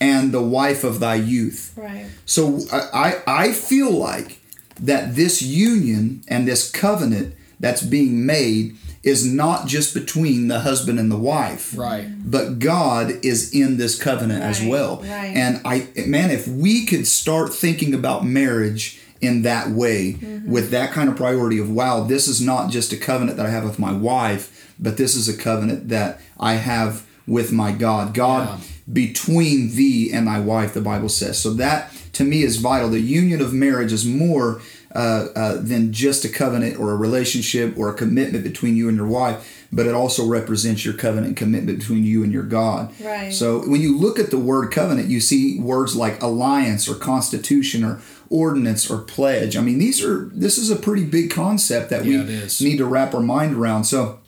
and 0.00 0.32
the 0.32 0.42
wife 0.42 0.84
of 0.84 1.00
thy 1.00 1.16
youth. 1.16 1.72
Right. 1.76 2.06
So 2.24 2.60
I, 2.72 2.80
I 2.92 3.22
I 3.26 3.52
feel 3.52 3.90
like 3.90 4.40
that 4.80 5.16
this 5.16 5.42
union 5.42 6.22
and 6.28 6.46
this 6.46 6.70
covenant 6.70 7.34
that's 7.60 7.82
being 7.82 8.24
made 8.24 8.76
is 9.02 9.24
not 9.24 9.66
just 9.66 9.94
between 9.94 10.48
the 10.48 10.60
husband 10.60 10.98
and 10.98 11.10
the 11.10 11.16
wife 11.16 11.76
right. 11.76 12.06
but 12.24 12.58
God 12.58 13.12
is 13.24 13.52
in 13.54 13.76
this 13.76 14.00
covenant 14.00 14.42
as 14.42 14.62
well. 14.62 14.96
right. 14.98 15.32
And 15.36 15.60
I 15.64 15.88
man, 16.06 16.30
if 16.30 16.48
we 16.48 16.84
could 16.86 17.06
start 17.06 17.54
thinking 17.54 17.94
about 17.94 18.24
marriage 18.26 19.00
in 19.20 19.42
that 19.42 19.68
way, 19.70 20.14
Mm-hmm. 20.14 20.50
with 20.50 20.70
that 20.70 20.90
kind 20.92 21.08
of 21.08 21.16
priority 21.16 21.58
of 21.58 21.70
wow, 21.70 22.02
this 22.04 22.28
is 22.28 22.40
not 22.40 22.70
just 22.70 22.92
a 22.92 22.96
covenant 22.96 23.36
that 23.36 23.46
I 23.46 23.50
have 23.50 23.64
with 23.64 23.78
my 23.78 23.92
wife, 23.92 24.74
but 24.78 24.96
this 24.96 25.14
is 25.14 25.28
a 25.28 25.36
covenant 25.36 25.88
that 25.88 26.20
I 26.38 26.54
have 26.54 27.04
with 27.26 27.52
my 27.52 27.72
God. 27.72 28.14
God 28.14 28.48
Yeah. 28.48 28.64
between 28.92 29.74
thee 29.74 30.10
and 30.12 30.26
thy 30.26 30.40
wife, 30.40 30.72
the 30.74 30.80
Bible 30.80 31.08
says. 31.08 31.38
So 31.38 31.52
that 31.54 31.92
to 32.14 32.24
me 32.24 32.42
is 32.42 32.56
vital. 32.56 32.88
The 32.90 33.00
union 33.00 33.40
of 33.40 33.52
marriage 33.52 33.92
is 33.92 34.04
more 34.06 34.60
uh, 34.94 35.26
uh, 35.36 35.56
than 35.60 35.92
just 35.92 36.24
a 36.24 36.28
covenant 36.28 36.78
or 36.78 36.92
a 36.92 36.96
relationship 36.96 37.76
or 37.76 37.90
a 37.90 37.94
commitment 37.94 38.42
between 38.42 38.74
you 38.74 38.88
and 38.88 38.96
your 38.96 39.06
wife, 39.06 39.66
but 39.70 39.86
it 39.86 39.94
also 39.94 40.26
represents 40.26 40.84
your 40.84 40.94
covenant 40.94 41.36
commitment 41.36 41.78
between 41.78 42.04
you 42.04 42.22
and 42.24 42.32
your 42.32 42.42
God. 42.42 42.92
Right. 43.00 43.32
So 43.32 43.60
when 43.68 43.80
you 43.80 43.98
look 43.98 44.18
at 44.18 44.30
the 44.30 44.38
word 44.38 44.72
covenant, 44.72 45.08
you 45.08 45.20
see 45.20 45.60
words 45.60 45.94
like 45.94 46.22
alliance 46.22 46.88
or 46.88 46.94
constitution 46.94 47.84
or 47.84 48.00
ordinance 48.30 48.90
or 48.90 48.98
pledge. 48.98 49.56
I 49.56 49.60
mean, 49.60 49.78
these 49.78 50.02
are 50.02 50.30
this 50.32 50.56
is 50.58 50.70
a 50.70 50.76
pretty 50.76 51.04
big 51.04 51.30
concept 51.30 51.90
that 51.90 52.04
Yeah, 52.04 52.24
we 52.60 52.70
need 52.70 52.78
to 52.78 52.86
wrap 52.86 53.14
our 53.14 53.20
mind 53.20 53.56
around. 53.56 53.84
So 53.84 54.20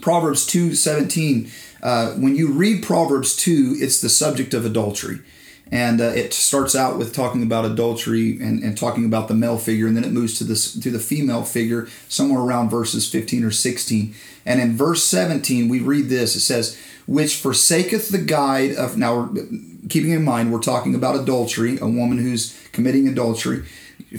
Proverbs 0.00 0.46
2 0.46 0.74
17, 0.74 1.50
uh, 1.82 2.12
when 2.12 2.36
you 2.36 2.52
read 2.52 2.82
Proverbs 2.82 3.36
2, 3.36 3.76
it's 3.78 4.00
the 4.00 4.08
subject 4.08 4.54
of 4.54 4.64
adultery. 4.64 5.20
And 5.72 6.02
uh, 6.02 6.12
it 6.14 6.34
starts 6.34 6.76
out 6.76 6.98
with 6.98 7.14
talking 7.14 7.42
about 7.42 7.64
adultery 7.64 8.32
and, 8.32 8.62
and 8.62 8.76
talking 8.76 9.06
about 9.06 9.28
the 9.28 9.34
male 9.34 9.56
figure, 9.56 9.86
and 9.86 9.96
then 9.96 10.04
it 10.04 10.12
moves 10.12 10.36
to 10.36 10.44
this 10.44 10.74
to 10.74 10.90
the 10.90 10.98
female 10.98 11.44
figure 11.44 11.88
somewhere 12.10 12.42
around 12.42 12.68
verses 12.68 13.10
15 13.10 13.42
or 13.42 13.50
16. 13.50 14.14
And 14.44 14.60
in 14.60 14.76
verse 14.76 15.02
17, 15.04 15.70
we 15.70 15.80
read 15.80 16.10
this. 16.10 16.36
It 16.36 16.40
says, 16.40 16.76
"Which 17.06 17.36
forsaketh 17.36 18.10
the 18.10 18.18
guide 18.18 18.74
of." 18.74 18.98
Now, 18.98 19.32
keeping 19.88 20.10
in 20.10 20.24
mind, 20.24 20.52
we're 20.52 20.58
talking 20.58 20.94
about 20.94 21.18
adultery, 21.18 21.78
a 21.80 21.88
woman 21.88 22.18
who's 22.18 22.54
committing 22.72 23.08
adultery, 23.08 23.62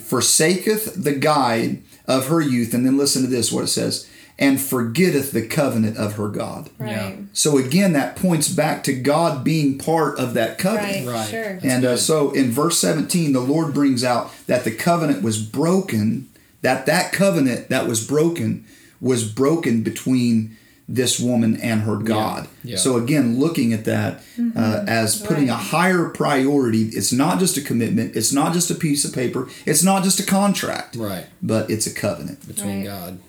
forsaketh 0.01 1.03
the 1.03 1.13
guide 1.13 1.83
of 2.07 2.27
her 2.27 2.41
youth. 2.41 2.73
And 2.73 2.83
then 2.83 2.97
listen 2.97 3.21
to 3.21 3.29
this: 3.29 3.51
what 3.51 3.65
it 3.65 3.67
says, 3.67 4.09
and 4.39 4.59
forgetteth 4.59 5.31
the 5.31 5.45
covenant 5.47 5.97
of 5.97 6.13
her 6.13 6.27
God. 6.27 6.69
Right. 6.79 6.91
Yeah. 6.91 7.15
So 7.33 7.57
again, 7.57 7.93
that 7.93 8.15
points 8.15 8.49
back 8.49 8.83
to 8.85 8.93
God 8.93 9.43
being 9.43 9.77
part 9.77 10.17
of 10.17 10.33
that 10.33 10.57
covenant. 10.57 11.07
Right. 11.07 11.13
Right. 11.13 11.29
Sure. 11.29 11.59
And 11.63 11.85
uh, 11.85 11.97
so 11.97 12.31
in 12.31 12.51
verse 12.51 12.79
17, 12.79 13.33
the 13.33 13.39
Lord 13.39 13.73
brings 13.73 14.03
out 14.03 14.31
that 14.47 14.63
the 14.63 14.71
covenant 14.75 15.21
was 15.23 15.41
broken, 15.41 16.29
that 16.61 16.85
that 16.87 17.11
covenant 17.13 17.69
that 17.69 17.87
was 17.87 18.05
broken 18.05 18.65
was 18.99 19.23
broken 19.29 19.83
between 19.83 20.57
this 20.87 21.17
woman 21.19 21.55
and 21.61 21.81
her 21.81 21.95
God. 21.95 22.47
Yeah. 22.63 22.75
So 22.77 22.97
again, 22.97 23.39
looking 23.39 23.71
at 23.71 23.85
that 23.85 24.21
uh, 24.55 24.83
as 24.87 25.21
putting 25.21 25.49
a 25.49 25.55
higher 25.55 26.09
priority, 26.09 26.83
it's 26.89 27.13
not 27.13 27.39
just 27.39 27.55
a 27.55 27.61
commitment, 27.61 28.15
it's 28.17 28.33
not 28.33 28.51
just 28.53 28.69
a 28.69 28.75
piece 28.75 29.05
of 29.05 29.13
paper, 29.13 29.47
it's 29.65 29.83
not 29.83 30.03
just 30.03 30.19
a 30.19 30.25
contract, 30.25 30.95
Right. 30.97 31.25
but 31.41 31.69
it's 31.69 31.87
a 31.87 31.93
covenant. 31.93 32.45
between 32.47 32.79
Right. 32.79 32.85
God. 32.85 33.19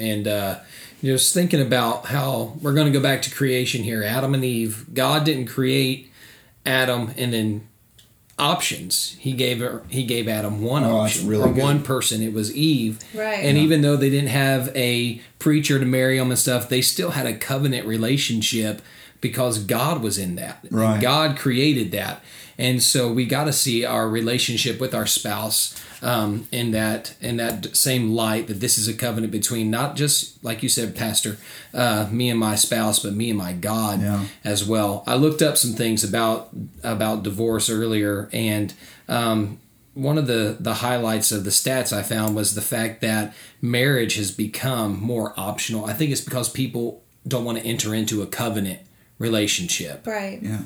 And 0.00 0.26
uh, 0.26 0.58
just 1.02 1.32
thinking 1.34 1.60
about 1.60 2.06
how 2.06 2.56
we're 2.62 2.74
going 2.74 2.86
to 2.86 2.92
go 2.98 3.02
back 3.02 3.22
to 3.22 3.30
creation 3.30 3.82
here 3.84 4.02
Adam 4.02 4.34
and 4.34 4.44
Eve. 4.44 4.86
God 4.94 5.24
didn't 5.24 5.46
create 5.46 6.10
Adam 6.66 7.12
and 7.16 7.32
then 7.32 7.66
options. 8.38 9.16
He 9.18 9.32
gave 9.32 9.58
her, 9.60 9.82
he 9.88 10.02
gave 10.04 10.26
Adam 10.28 10.62
one 10.62 10.82
Oh, 10.84 10.98
option 11.00 11.26
really 11.28 11.50
or 11.50 11.52
good. 11.52 11.62
one 11.62 11.82
person. 11.82 12.22
It 12.22 12.32
was 12.32 12.54
Eve. 12.56 12.98
Right. 13.14 13.40
And 13.44 13.58
even 13.58 13.82
though 13.82 13.96
they 13.96 14.10
didn't 14.10 14.30
have 14.30 14.74
a 14.74 15.20
preacher 15.38 15.78
to 15.78 15.84
marry 15.84 16.18
them 16.18 16.30
and 16.30 16.38
stuff, 16.38 16.68
they 16.68 16.80
still 16.80 17.10
had 17.10 17.26
a 17.26 17.34
covenant 17.36 17.86
relationship 17.86 18.80
because 19.20 19.58
God 19.58 20.02
was 20.02 20.16
in 20.16 20.36
that. 20.36 20.64
Right. 20.70 21.00
God 21.00 21.36
created 21.36 21.92
that. 21.92 22.22
And 22.56 22.82
so 22.82 23.12
we 23.12 23.26
got 23.26 23.44
to 23.44 23.52
see 23.52 23.84
our 23.84 24.08
relationship 24.08 24.80
with 24.80 24.94
our 24.94 25.06
spouse 25.06 25.74
um, 26.02 26.46
in 26.50 26.70
that 26.70 27.14
in 27.20 27.36
that 27.36 27.76
same 27.76 28.10
light 28.12 28.46
that 28.46 28.60
this 28.60 28.78
is 28.78 28.88
a 28.88 28.94
covenant 28.94 29.32
between 29.32 29.70
not 29.70 29.96
just 29.96 30.42
like 30.42 30.62
you 30.62 30.68
said, 30.68 30.96
Pastor, 30.96 31.36
uh, 31.74 32.08
me 32.10 32.30
and 32.30 32.38
my 32.40 32.54
spouse, 32.54 32.98
but 33.00 33.12
me 33.14 33.28
and 33.30 33.38
my 33.38 33.52
God 33.52 34.00
Yeah. 34.00 34.24
as 34.44 34.64
well. 34.64 35.04
I 35.06 35.14
looked 35.16 35.42
up 35.42 35.56
some 35.56 35.72
things 35.74 36.02
about 36.04 36.48
about 36.82 37.22
divorce 37.22 37.68
earlier, 37.68 38.28
and 38.32 38.72
um, 39.08 39.58
one 39.94 40.16
of 40.18 40.26
the 40.26 40.56
the 40.58 40.74
highlights 40.74 41.32
of 41.32 41.44
the 41.44 41.50
stats 41.50 41.92
I 41.92 42.02
found 42.02 42.34
was 42.34 42.54
the 42.54 42.62
fact 42.62 43.00
that 43.02 43.34
marriage 43.60 44.14
has 44.16 44.30
become 44.30 44.98
more 45.00 45.34
optional. 45.36 45.84
I 45.84 45.92
think 45.92 46.10
it's 46.12 46.20
because 46.22 46.48
people 46.48 47.02
don't 47.28 47.44
want 47.44 47.58
to 47.58 47.64
enter 47.64 47.94
into 47.94 48.22
a 48.22 48.26
covenant 48.26 48.80
relationship. 49.18 50.06
Right. 50.06 50.40
Yeah. 50.42 50.62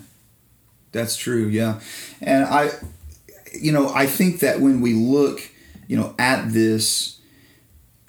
That's 0.93 1.17
true. 1.17 1.49
Yeah. 1.49 1.81
And 2.21 2.45
I, 2.45 2.71
you 3.61 3.73
know, 3.73 3.89
I 3.95 4.07
think 4.07 4.41
that 4.41 4.61
when 4.61 4.81
we 4.81 4.95
look, 4.95 5.41
you 5.89 5.97
know, 5.97 6.15
at 6.19 6.53
this 6.53 7.21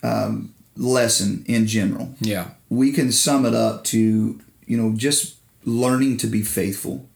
um, 0.04 0.54
lesson 0.75 1.44
in 1.48 1.68
general, 1.68 2.16
Yeah. 2.20 2.50
we 2.70 2.92
can 2.92 3.12
sum 3.12 3.46
it 3.46 3.54
up 3.54 3.84
to, 3.86 4.40
you 4.66 4.78
know, 4.78 4.94
just 4.96 5.36
learning 5.64 6.18
to 6.18 6.28
be 6.28 6.42
faithful 6.44 7.08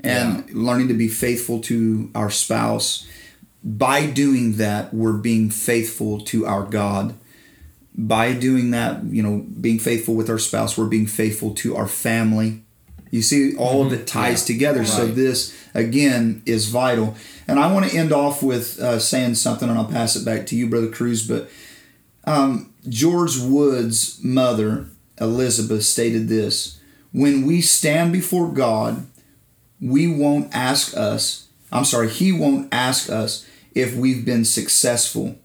and 0.00 0.48
learning 0.50 0.88
to 0.88 0.94
be 0.94 1.08
faithful 1.08 1.60
to 1.62 2.10
our 2.14 2.30
spouse. 2.30 3.06
By 3.62 4.06
doing 4.06 4.56
that, 4.56 4.92
we're 4.92 5.14
being 5.14 5.48
faithful 5.50 6.20
to 6.22 6.44
our 6.46 6.64
God. 6.64 7.14
By 7.96 8.32
doing 8.34 8.70
that, 8.72 9.04
you 9.04 9.22
know, 9.22 9.46
being 9.60 9.78
faithful 9.78 10.14
with 10.14 10.28
our 10.28 10.38
spouse, 10.38 10.76
we're 10.76 10.86
being 10.86 11.06
faithful 11.06 11.54
to 11.54 11.76
our 11.76 11.86
family. 11.86 12.63
You 13.14 13.22
see, 13.22 13.54
all 13.54 13.86
of 13.86 13.92
it 13.92 14.08
ties 14.08 14.40
Yeah. 14.42 14.54
together. 14.54 14.84
So, 14.84 15.06
this, 15.06 15.54
again, 15.72 16.42
is 16.46 16.66
vital. 16.66 17.14
And 17.46 17.60
I 17.60 17.72
want 17.72 17.88
to 17.88 17.96
end 17.96 18.12
off 18.12 18.42
with 18.42 18.80
uh, 18.80 18.98
saying 18.98 19.36
something, 19.36 19.68
and 19.68 19.78
I'll 19.78 19.84
pass 19.84 20.16
it 20.16 20.24
back 20.24 20.46
to 20.46 20.56
you, 20.56 20.66
Brother 20.68 20.88
Cruz. 20.88 21.24
But 21.24 21.48
um, 22.24 22.72
George 22.88 23.38
Wood's 23.38 24.18
mother, 24.24 24.88
Elizabeth, 25.20 25.84
stated 25.84 26.26
this 26.28 26.80
When 27.12 27.46
we 27.46 27.60
stand 27.60 28.12
before 28.12 28.48
God, 28.48 29.06
we 29.80 30.08
won't 30.08 30.52
ask 30.52 30.96
us, 30.96 31.46
I'm 31.70 31.84
sorry, 31.84 32.08
He 32.08 32.32
won't 32.32 32.66
ask 32.74 33.08
us 33.08 33.46
if 33.76 33.94
we've 33.94 34.24
been 34.24 34.44
successful. 34.44 35.36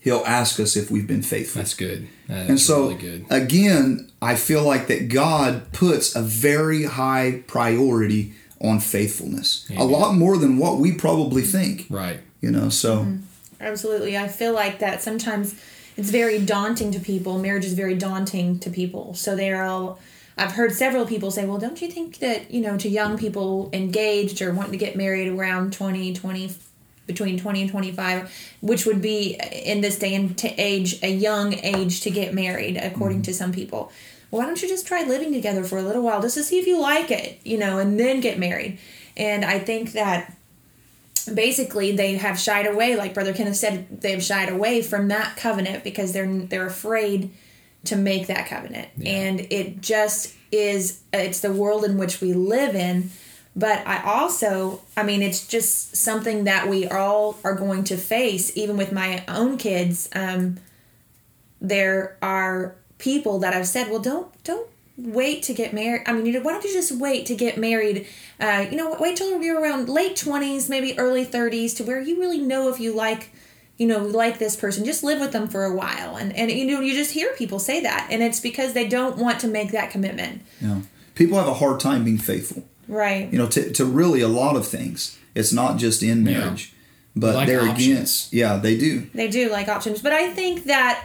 He'll 0.00 0.24
ask 0.26 0.60
us 0.60 0.76
if 0.76 0.90
we've 0.90 1.06
been 1.06 1.22
faithful. 1.22 1.60
That's 1.60 1.74
good. 1.74 2.08
That's 2.28 2.48
And 2.48 2.60
so, 2.60 2.82
really 2.82 2.94
good. 2.94 3.26
again, 3.30 4.10
I 4.22 4.36
feel 4.36 4.62
like 4.62 4.86
that 4.86 5.08
God 5.08 5.72
puts 5.72 6.14
a 6.14 6.22
very 6.22 6.84
high 6.84 7.42
priority 7.46 8.32
on 8.60 8.80
faithfulness, 8.80 9.68
a 9.76 9.84
lot 9.84 10.14
more 10.14 10.36
than 10.36 10.58
what 10.58 10.78
we 10.78 10.92
probably 10.92 11.42
think. 11.42 11.86
Right. 11.90 12.20
You 12.40 12.50
know, 12.50 12.68
so 12.68 12.98
mm-hmm. 12.98 13.22
Absolutely. 13.60 14.16
I 14.16 14.28
feel 14.28 14.52
like 14.52 14.78
that 14.78 15.02
sometimes 15.02 15.60
it's 15.96 16.10
very 16.10 16.38
daunting 16.38 16.92
to 16.92 17.00
people. 17.00 17.38
Marriage 17.38 17.64
is 17.64 17.74
very 17.74 17.94
daunting 17.94 18.58
to 18.60 18.70
people. 18.70 19.14
So 19.14 19.34
they're 19.34 19.64
all 19.64 19.98
I've 20.36 20.52
heard 20.52 20.72
several 20.72 21.04
people 21.04 21.32
say, 21.32 21.44
"Well, 21.44 21.58
don't 21.58 21.82
you 21.82 21.90
think 21.90 22.18
that, 22.18 22.52
you 22.52 22.60
know, 22.60 22.76
to 22.78 22.88
young 22.88 23.18
people 23.18 23.70
engaged 23.72 24.40
or 24.40 24.52
wanting 24.52 24.72
to 24.72 24.78
get 24.78 24.94
married 24.94 25.26
around 25.26 25.72
20, 25.72 26.12
20 26.14 26.54
between 27.08 27.40
20 27.40 27.62
and 27.62 27.70
25, 27.70 28.56
which 28.60 28.86
would 28.86 29.02
be 29.02 29.36
uh, 29.42 29.46
in 29.48 29.80
this 29.80 29.98
day 29.98 30.14
and 30.14 30.38
t- 30.38 30.54
age 30.56 31.02
a 31.02 31.10
young 31.10 31.54
age 31.54 32.02
to 32.02 32.10
get 32.10 32.32
married 32.32 32.76
according 32.76 33.18
mm-hmm. 33.18 33.32
to 33.32 33.34
some 33.34 33.50
people. 33.50 33.90
Why 34.30 34.44
don't 34.44 34.62
you 34.62 34.68
just 34.68 34.86
try 34.86 35.02
living 35.02 35.32
together 35.32 35.64
for 35.64 35.78
a 35.78 35.82
little 35.82 36.02
while 36.02 36.22
just 36.22 36.36
to 36.36 36.44
see 36.44 36.60
if 36.60 36.66
you 36.66 36.80
like 36.80 37.10
it, 37.10 37.40
you 37.44 37.58
know, 37.58 37.78
and 37.78 37.98
then 37.98 38.20
get 38.20 38.38
married?" 38.38 38.78
And 39.16 39.44
I 39.44 39.58
think 39.58 39.92
that 39.92 40.36
basically 41.34 41.96
they 41.96 42.16
have 42.16 42.38
shied 42.38 42.66
away 42.66 42.96
like 42.96 43.12
brother 43.12 43.34
kenneth 43.34 43.56
said 43.56 44.00
they've 44.00 44.22
shied 44.22 44.48
away 44.48 44.80
from 44.80 45.08
that 45.08 45.36
covenant 45.36 45.84
because 45.84 46.14
they're 46.14 46.26
they're 46.26 46.66
afraid 46.66 47.30
to 47.84 47.96
make 47.96 48.28
that 48.28 48.46
covenant 48.46 48.88
and 49.04 49.40
it 49.50 49.80
just 49.82 50.34
is 50.50 51.00
it's 51.12 51.40
the 51.40 51.52
world 51.52 51.84
in 51.84 51.98
which 51.98 52.22
we 52.22 52.32
live 52.32 52.74
in 52.74 53.10
but 53.56 53.86
i 53.86 54.02
also 54.02 54.80
i 54.96 55.02
mean 55.02 55.22
it's 55.22 55.46
just 55.46 55.96
something 55.96 56.44
that 56.44 56.68
we 56.68 56.86
all 56.86 57.38
are 57.44 57.54
going 57.54 57.84
to 57.84 57.96
face 57.96 58.56
even 58.56 58.76
with 58.76 58.92
my 58.92 59.24
own 59.28 59.56
kids. 59.56 60.08
Um, 60.14 60.58
there 61.60 62.16
are 62.22 62.76
people 62.98 63.38
that 63.40 63.54
have 63.54 63.66
said 63.66 63.90
well 63.90 64.00
don't 64.00 64.44
don't 64.44 64.68
wait 64.96 65.44
to 65.44 65.54
get 65.54 65.72
married. 65.72 66.02
I 66.06 66.12
mean 66.12 66.26
you 66.26 66.32
know 66.32 66.40
why 66.40 66.52
don't 66.52 66.64
you 66.64 66.72
just 66.72 66.92
wait 66.92 67.26
to 67.26 67.34
get 67.34 67.58
married? 67.58 68.06
Uh, 68.40 68.66
you 68.70 68.76
know 68.76 68.96
wait 68.98 69.16
till 69.16 69.40
you're 69.42 69.60
around 69.60 69.88
late 69.88 70.16
20s 70.16 70.68
maybe 70.68 70.98
early 70.98 71.24
30s 71.24 71.76
to 71.76 71.84
where 71.84 72.00
you 72.00 72.18
really 72.18 72.38
know 72.38 72.68
if 72.68 72.80
you 72.80 72.92
like 72.94 73.30
you 73.76 73.86
know 73.86 73.98
like 73.98 74.38
this 74.38 74.56
person. 74.56 74.84
Just 74.84 75.02
live 75.02 75.20
with 75.20 75.32
them 75.32 75.48
for 75.48 75.64
a 75.64 75.74
while. 75.74 76.16
And 76.16 76.34
and 76.34 76.50
you 76.50 76.64
know 76.64 76.80
you 76.80 76.94
just 76.94 77.12
hear 77.12 77.32
people 77.34 77.58
say 77.58 77.80
that. 77.80 78.08
And 78.10 78.22
it's 78.22 78.40
because 78.40 78.72
they 78.72 78.88
don't 78.88 79.16
want 79.16 79.40
to 79.40 79.48
make 79.48 79.72
that 79.72 79.90
commitment. 79.90 80.42
Know, 80.60 80.82
people 81.14 81.38
have 81.38 81.48
a 81.48 81.54
hard 81.54 81.80
time 81.80 82.04
being 82.04 82.18
faithful. 82.18 82.64
Right 82.88 83.30
You 83.32 83.38
know, 83.38 83.46
to, 83.48 83.70
to 83.72 83.84
really 83.84 84.20
a 84.20 84.28
lot 84.28 84.56
of 84.56 84.66
things. 84.66 85.18
It's 85.34 85.52
not 85.52 85.76
just 85.78 86.02
in 86.02 86.26
Yeah. 86.26 86.38
marriage, 86.38 86.72
but 87.14 87.34
Like 87.34 87.46
there 87.46 87.62
options. 87.62 88.28
again, 88.32 88.38
yeah, 88.40 88.56
they 88.56 88.76
do. 88.76 89.06
they 89.14 89.28
do 89.28 89.48
like 89.50 89.68
options 89.68 90.00
but 90.02 90.12
i 90.12 90.30
think 90.30 90.64
that 90.64 91.04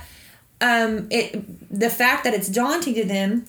um 0.61 1.07
it 1.11 1.27
the 1.71 1.89
fact 1.89 2.23
that 2.23 2.33
it's 2.33 2.47
daunting 2.49 2.93
to 2.95 3.03
them 3.05 3.45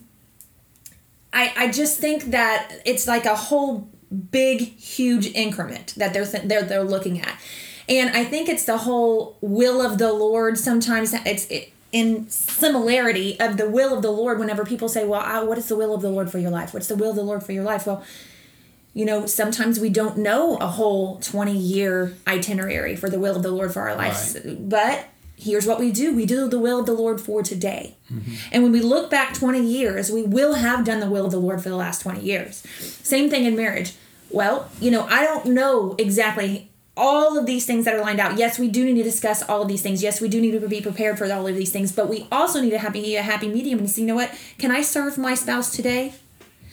i 1.32 1.52
i 1.56 1.70
just 1.70 1.98
think 1.98 2.30
that 2.30 2.72
it's 2.84 3.06
like 3.06 3.24
a 3.26 3.36
whole 3.36 3.88
big 4.30 4.60
huge 4.78 5.26
increment 5.34 5.94
that 5.96 6.12
they're 6.14 6.26
th- 6.26 6.44
they're 6.44 6.62
they're 6.62 6.84
looking 6.96 7.20
at 7.20 7.34
and 7.88 8.10
i 8.16 8.24
think 8.24 8.48
it's 8.48 8.64
the 8.64 8.78
whole 8.78 9.36
will 9.40 9.80
of 9.82 9.98
the 9.98 10.12
lord 10.12 10.56
sometimes 10.58 11.12
it's 11.26 11.46
it, 11.50 11.72
in 11.94 12.28
similarity 12.28 13.38
of 13.38 13.56
the 13.56 13.70
will 13.70 13.94
of 13.96 14.02
the 14.02 14.10
lord 14.10 14.38
whenever 14.38 14.64
people 14.64 14.88
say 14.88 15.06
well 15.06 15.20
uh, 15.20 15.44
what 15.44 15.56
is 15.56 15.68
the 15.68 15.76
will 15.76 15.94
of 15.94 16.02
the 16.02 16.10
lord 16.10 16.30
for 16.30 16.38
your 16.38 16.50
life 16.50 16.74
what's 16.74 16.88
the 16.88 16.96
will 16.96 17.10
of 17.10 17.16
the 17.16 17.22
lord 17.22 17.42
for 17.42 17.52
your 17.52 17.64
life 17.64 17.86
well 17.86 18.04
you 18.94 19.04
know, 19.04 19.26
sometimes 19.26 19.80
we 19.80 19.90
don't 19.90 20.16
know 20.16 20.56
a 20.58 20.68
whole 20.68 21.18
20 21.18 21.52
year 21.52 22.14
itinerary 22.28 22.94
for 22.94 23.10
the 23.10 23.18
will 23.18 23.34
of 23.34 23.42
the 23.42 23.50
Lord 23.50 23.72
for 23.72 23.82
our 23.82 23.96
lives. 23.96 24.38
But 24.44 25.08
here's 25.36 25.66
what 25.66 25.80
we 25.80 25.90
do 25.90 26.14
we 26.14 26.24
do 26.24 26.48
the 26.48 26.60
will 26.60 26.78
of 26.78 26.86
the 26.86 26.94
Lord 26.94 27.20
for 27.20 27.42
today. 27.42 27.96
And 28.52 28.62
when 28.62 28.70
we 28.70 28.80
look 28.80 29.10
back 29.10 29.34
20 29.34 29.60
years, 29.60 30.12
we 30.12 30.22
will 30.22 30.54
have 30.54 30.84
done 30.84 31.00
the 31.00 31.10
will 31.10 31.24
of 31.26 31.32
the 31.32 31.40
Lord 31.40 31.60
for 31.60 31.68
the 31.68 31.76
last 31.76 32.02
20 32.02 32.20
years. 32.20 32.58
Same 32.78 33.28
thing 33.28 33.44
in 33.44 33.56
marriage. 33.56 33.94
Well, 34.30 34.70
you 34.80 34.92
know, 34.92 35.06
I 35.06 35.24
don't 35.24 35.46
know 35.46 35.96
exactly 35.98 36.70
all 36.96 37.38
of 37.38 37.46
these 37.46 37.66
things 37.66 37.84
that 37.84 37.94
are 37.94 38.00
lined 38.00 38.20
out. 38.20 38.38
Yes, 38.38 38.58
we 38.58 38.68
do 38.68 38.84
need 38.84 38.94
to 38.94 39.02
discuss 39.02 39.42
all 39.42 39.62
of 39.62 39.68
these 39.68 39.82
things. 39.82 40.02
Yes, 40.02 40.20
we 40.20 40.28
do 40.28 40.40
need 40.40 40.52
to 40.52 40.68
be 40.68 40.80
prepared 40.80 41.18
for 41.18 41.30
all 41.32 41.46
of 41.46 41.54
these 41.56 41.72
things, 41.72 41.90
but 41.92 42.08
we 42.08 42.28
also 42.30 42.60
need 42.60 42.70
to 42.70 42.78
have 42.78 42.94
a 42.94 43.12
happy 43.14 43.48
medium 43.48 43.80
and 43.80 43.90
say, 43.90 44.02
you 44.02 44.06
know 44.06 44.14
what? 44.14 44.30
Can 44.58 44.70
I 44.70 44.82
serve 44.82 45.18
my 45.18 45.34
spouse 45.34 45.74
today? 45.74 46.14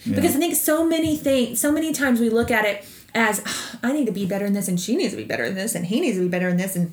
Because 0.04 0.34
I 0.36 0.38
think 0.38 0.54
so 0.56 0.84
many 0.84 1.16
things, 1.16 1.60
so 1.60 1.70
many 1.70 1.92
times 1.92 2.18
we 2.20 2.28
look 2.28 2.50
at 2.50 2.64
it 2.64 2.84
as 3.14 3.42
"Ah, 3.46 3.78
I 3.82 3.92
need 3.92 4.06
to 4.06 4.12
be 4.12 4.26
better 4.26 4.46
in 4.46 4.52
this, 4.52 4.66
and 4.66 4.80
she 4.80 4.96
needs 4.96 5.12
to 5.12 5.16
be 5.16 5.24
better 5.24 5.44
in 5.44 5.54
this, 5.54 5.74
and 5.74 5.86
he 5.86 6.00
needs 6.00 6.16
to 6.16 6.22
be 6.22 6.28
better 6.28 6.48
in 6.48 6.56
this, 6.56 6.74
and 6.74 6.92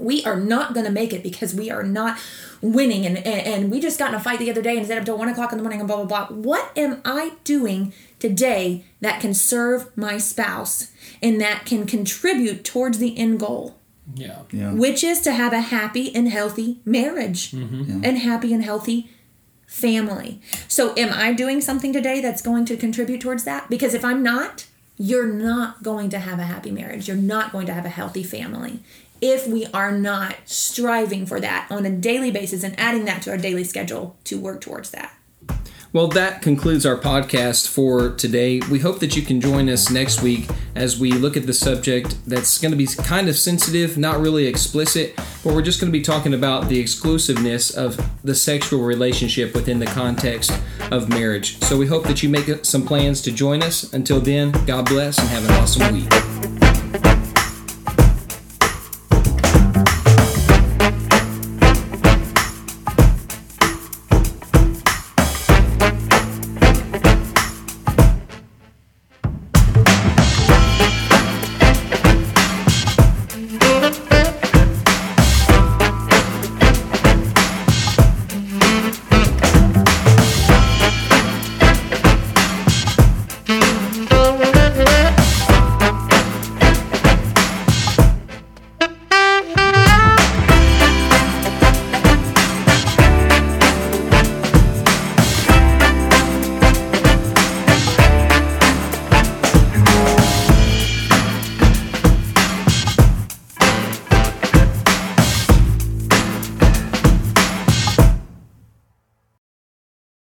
we 0.00 0.24
are 0.24 0.38
not 0.38 0.74
going 0.74 0.86
to 0.86 0.92
make 0.92 1.12
it 1.12 1.22
because 1.22 1.54
we 1.54 1.70
are 1.70 1.82
not 1.82 2.18
winning, 2.60 3.06
and, 3.06 3.18
and 3.18 3.46
and 3.46 3.70
we 3.70 3.80
just 3.80 3.98
got 3.98 4.10
in 4.10 4.14
a 4.14 4.20
fight 4.20 4.38
the 4.38 4.50
other 4.50 4.62
day 4.62 4.76
and 4.76 4.86
stayed 4.86 4.98
up 4.98 5.04
till 5.04 5.18
one 5.18 5.28
o'clock 5.28 5.52
in 5.52 5.58
the 5.58 5.62
morning 5.62 5.80
and 5.80 5.88
blah 5.88 6.04
blah 6.04 6.26
blah. 6.26 6.36
What 6.36 6.76
am 6.76 7.00
I 7.04 7.32
doing 7.44 7.92
today 8.18 8.84
that 9.00 9.20
can 9.20 9.34
serve 9.34 9.96
my 9.96 10.18
spouse 10.18 10.90
and 11.22 11.40
that 11.40 11.64
can 11.66 11.86
contribute 11.86 12.64
towards 12.64 12.98
the 12.98 13.16
end 13.18 13.40
goal? 13.40 13.76
Yeah. 14.12 14.40
Yeah. 14.50 14.72
which 14.72 15.04
is 15.04 15.20
to 15.20 15.30
have 15.30 15.52
a 15.52 15.60
happy 15.60 16.12
and 16.12 16.28
healthy 16.28 16.80
marriage 16.84 17.52
mm-hmm. 17.52 18.04
and 18.04 18.18
happy 18.18 18.52
and 18.52 18.64
healthy 18.64 19.08
family. 19.68 20.40
So, 20.66 20.96
am 20.96 21.12
I 21.12 21.32
doing 21.32 21.60
something 21.60 21.92
today 21.92 22.20
that's 22.20 22.42
going 22.42 22.64
to 22.66 22.76
contribute 22.76 23.20
towards 23.20 23.44
that? 23.44 23.70
Because 23.70 23.94
if 23.94 24.04
I'm 24.04 24.22
not, 24.22 24.66
you're 24.98 25.32
not 25.32 25.82
going 25.82 26.10
to 26.10 26.18
have 26.18 26.38
a 26.38 26.42
happy 26.42 26.70
marriage. 26.72 27.06
You're 27.06 27.16
not 27.16 27.52
going 27.52 27.66
to 27.66 27.72
have 27.72 27.86
a 27.86 27.90
healthy 27.90 28.24
family 28.24 28.80
if 29.20 29.46
we 29.46 29.66
are 29.66 29.92
not 29.92 30.36
striving 30.44 31.26
for 31.26 31.40
that 31.40 31.66
on 31.70 31.84
a 31.86 31.90
daily 31.90 32.30
basis 32.30 32.62
and 32.62 32.78
adding 32.78 33.04
that 33.04 33.22
to 33.22 33.30
our 33.30 33.38
daily 33.38 33.64
schedule 33.64 34.16
to 34.24 34.38
work 34.38 34.60
towards 34.60 34.90
that. 34.90 35.14
Well, 35.92 36.06
that 36.08 36.40
concludes 36.40 36.86
our 36.86 36.96
podcast 36.96 37.66
for 37.66 38.10
today. 38.10 38.60
We 38.70 38.78
hope 38.78 39.00
that 39.00 39.16
you 39.16 39.22
can 39.22 39.40
join 39.40 39.68
us 39.68 39.90
next 39.90 40.22
week 40.22 40.48
as 40.76 41.00
we 41.00 41.10
look 41.10 41.36
at 41.36 41.46
the 41.46 41.52
subject 41.52 42.16
that's 42.28 42.58
going 42.58 42.70
to 42.70 42.76
be 42.76 42.86
kind 42.86 43.28
of 43.28 43.36
sensitive, 43.36 43.98
not 43.98 44.20
really 44.20 44.46
explicit, 44.46 45.16
but 45.16 45.52
we're 45.52 45.62
just 45.62 45.80
going 45.80 45.92
to 45.92 45.98
be 45.98 46.04
talking 46.04 46.32
about 46.32 46.68
the 46.68 46.78
exclusiveness 46.78 47.76
of 47.76 48.00
the 48.22 48.36
sexual 48.36 48.84
relationship 48.84 49.52
within 49.52 49.80
the 49.80 49.86
context 49.86 50.52
of 50.92 51.08
marriage. 51.08 51.60
So 51.64 51.76
we 51.76 51.88
hope 51.88 52.04
that 52.04 52.22
you 52.22 52.28
make 52.28 52.64
some 52.64 52.86
plans 52.86 53.20
to 53.22 53.32
join 53.32 53.60
us. 53.60 53.92
Until 53.92 54.20
then, 54.20 54.52
God 54.66 54.86
bless 54.86 55.18
and 55.18 55.28
have 55.28 55.44
an 55.44 55.50
awesome 55.56 55.92
week. 55.92 56.49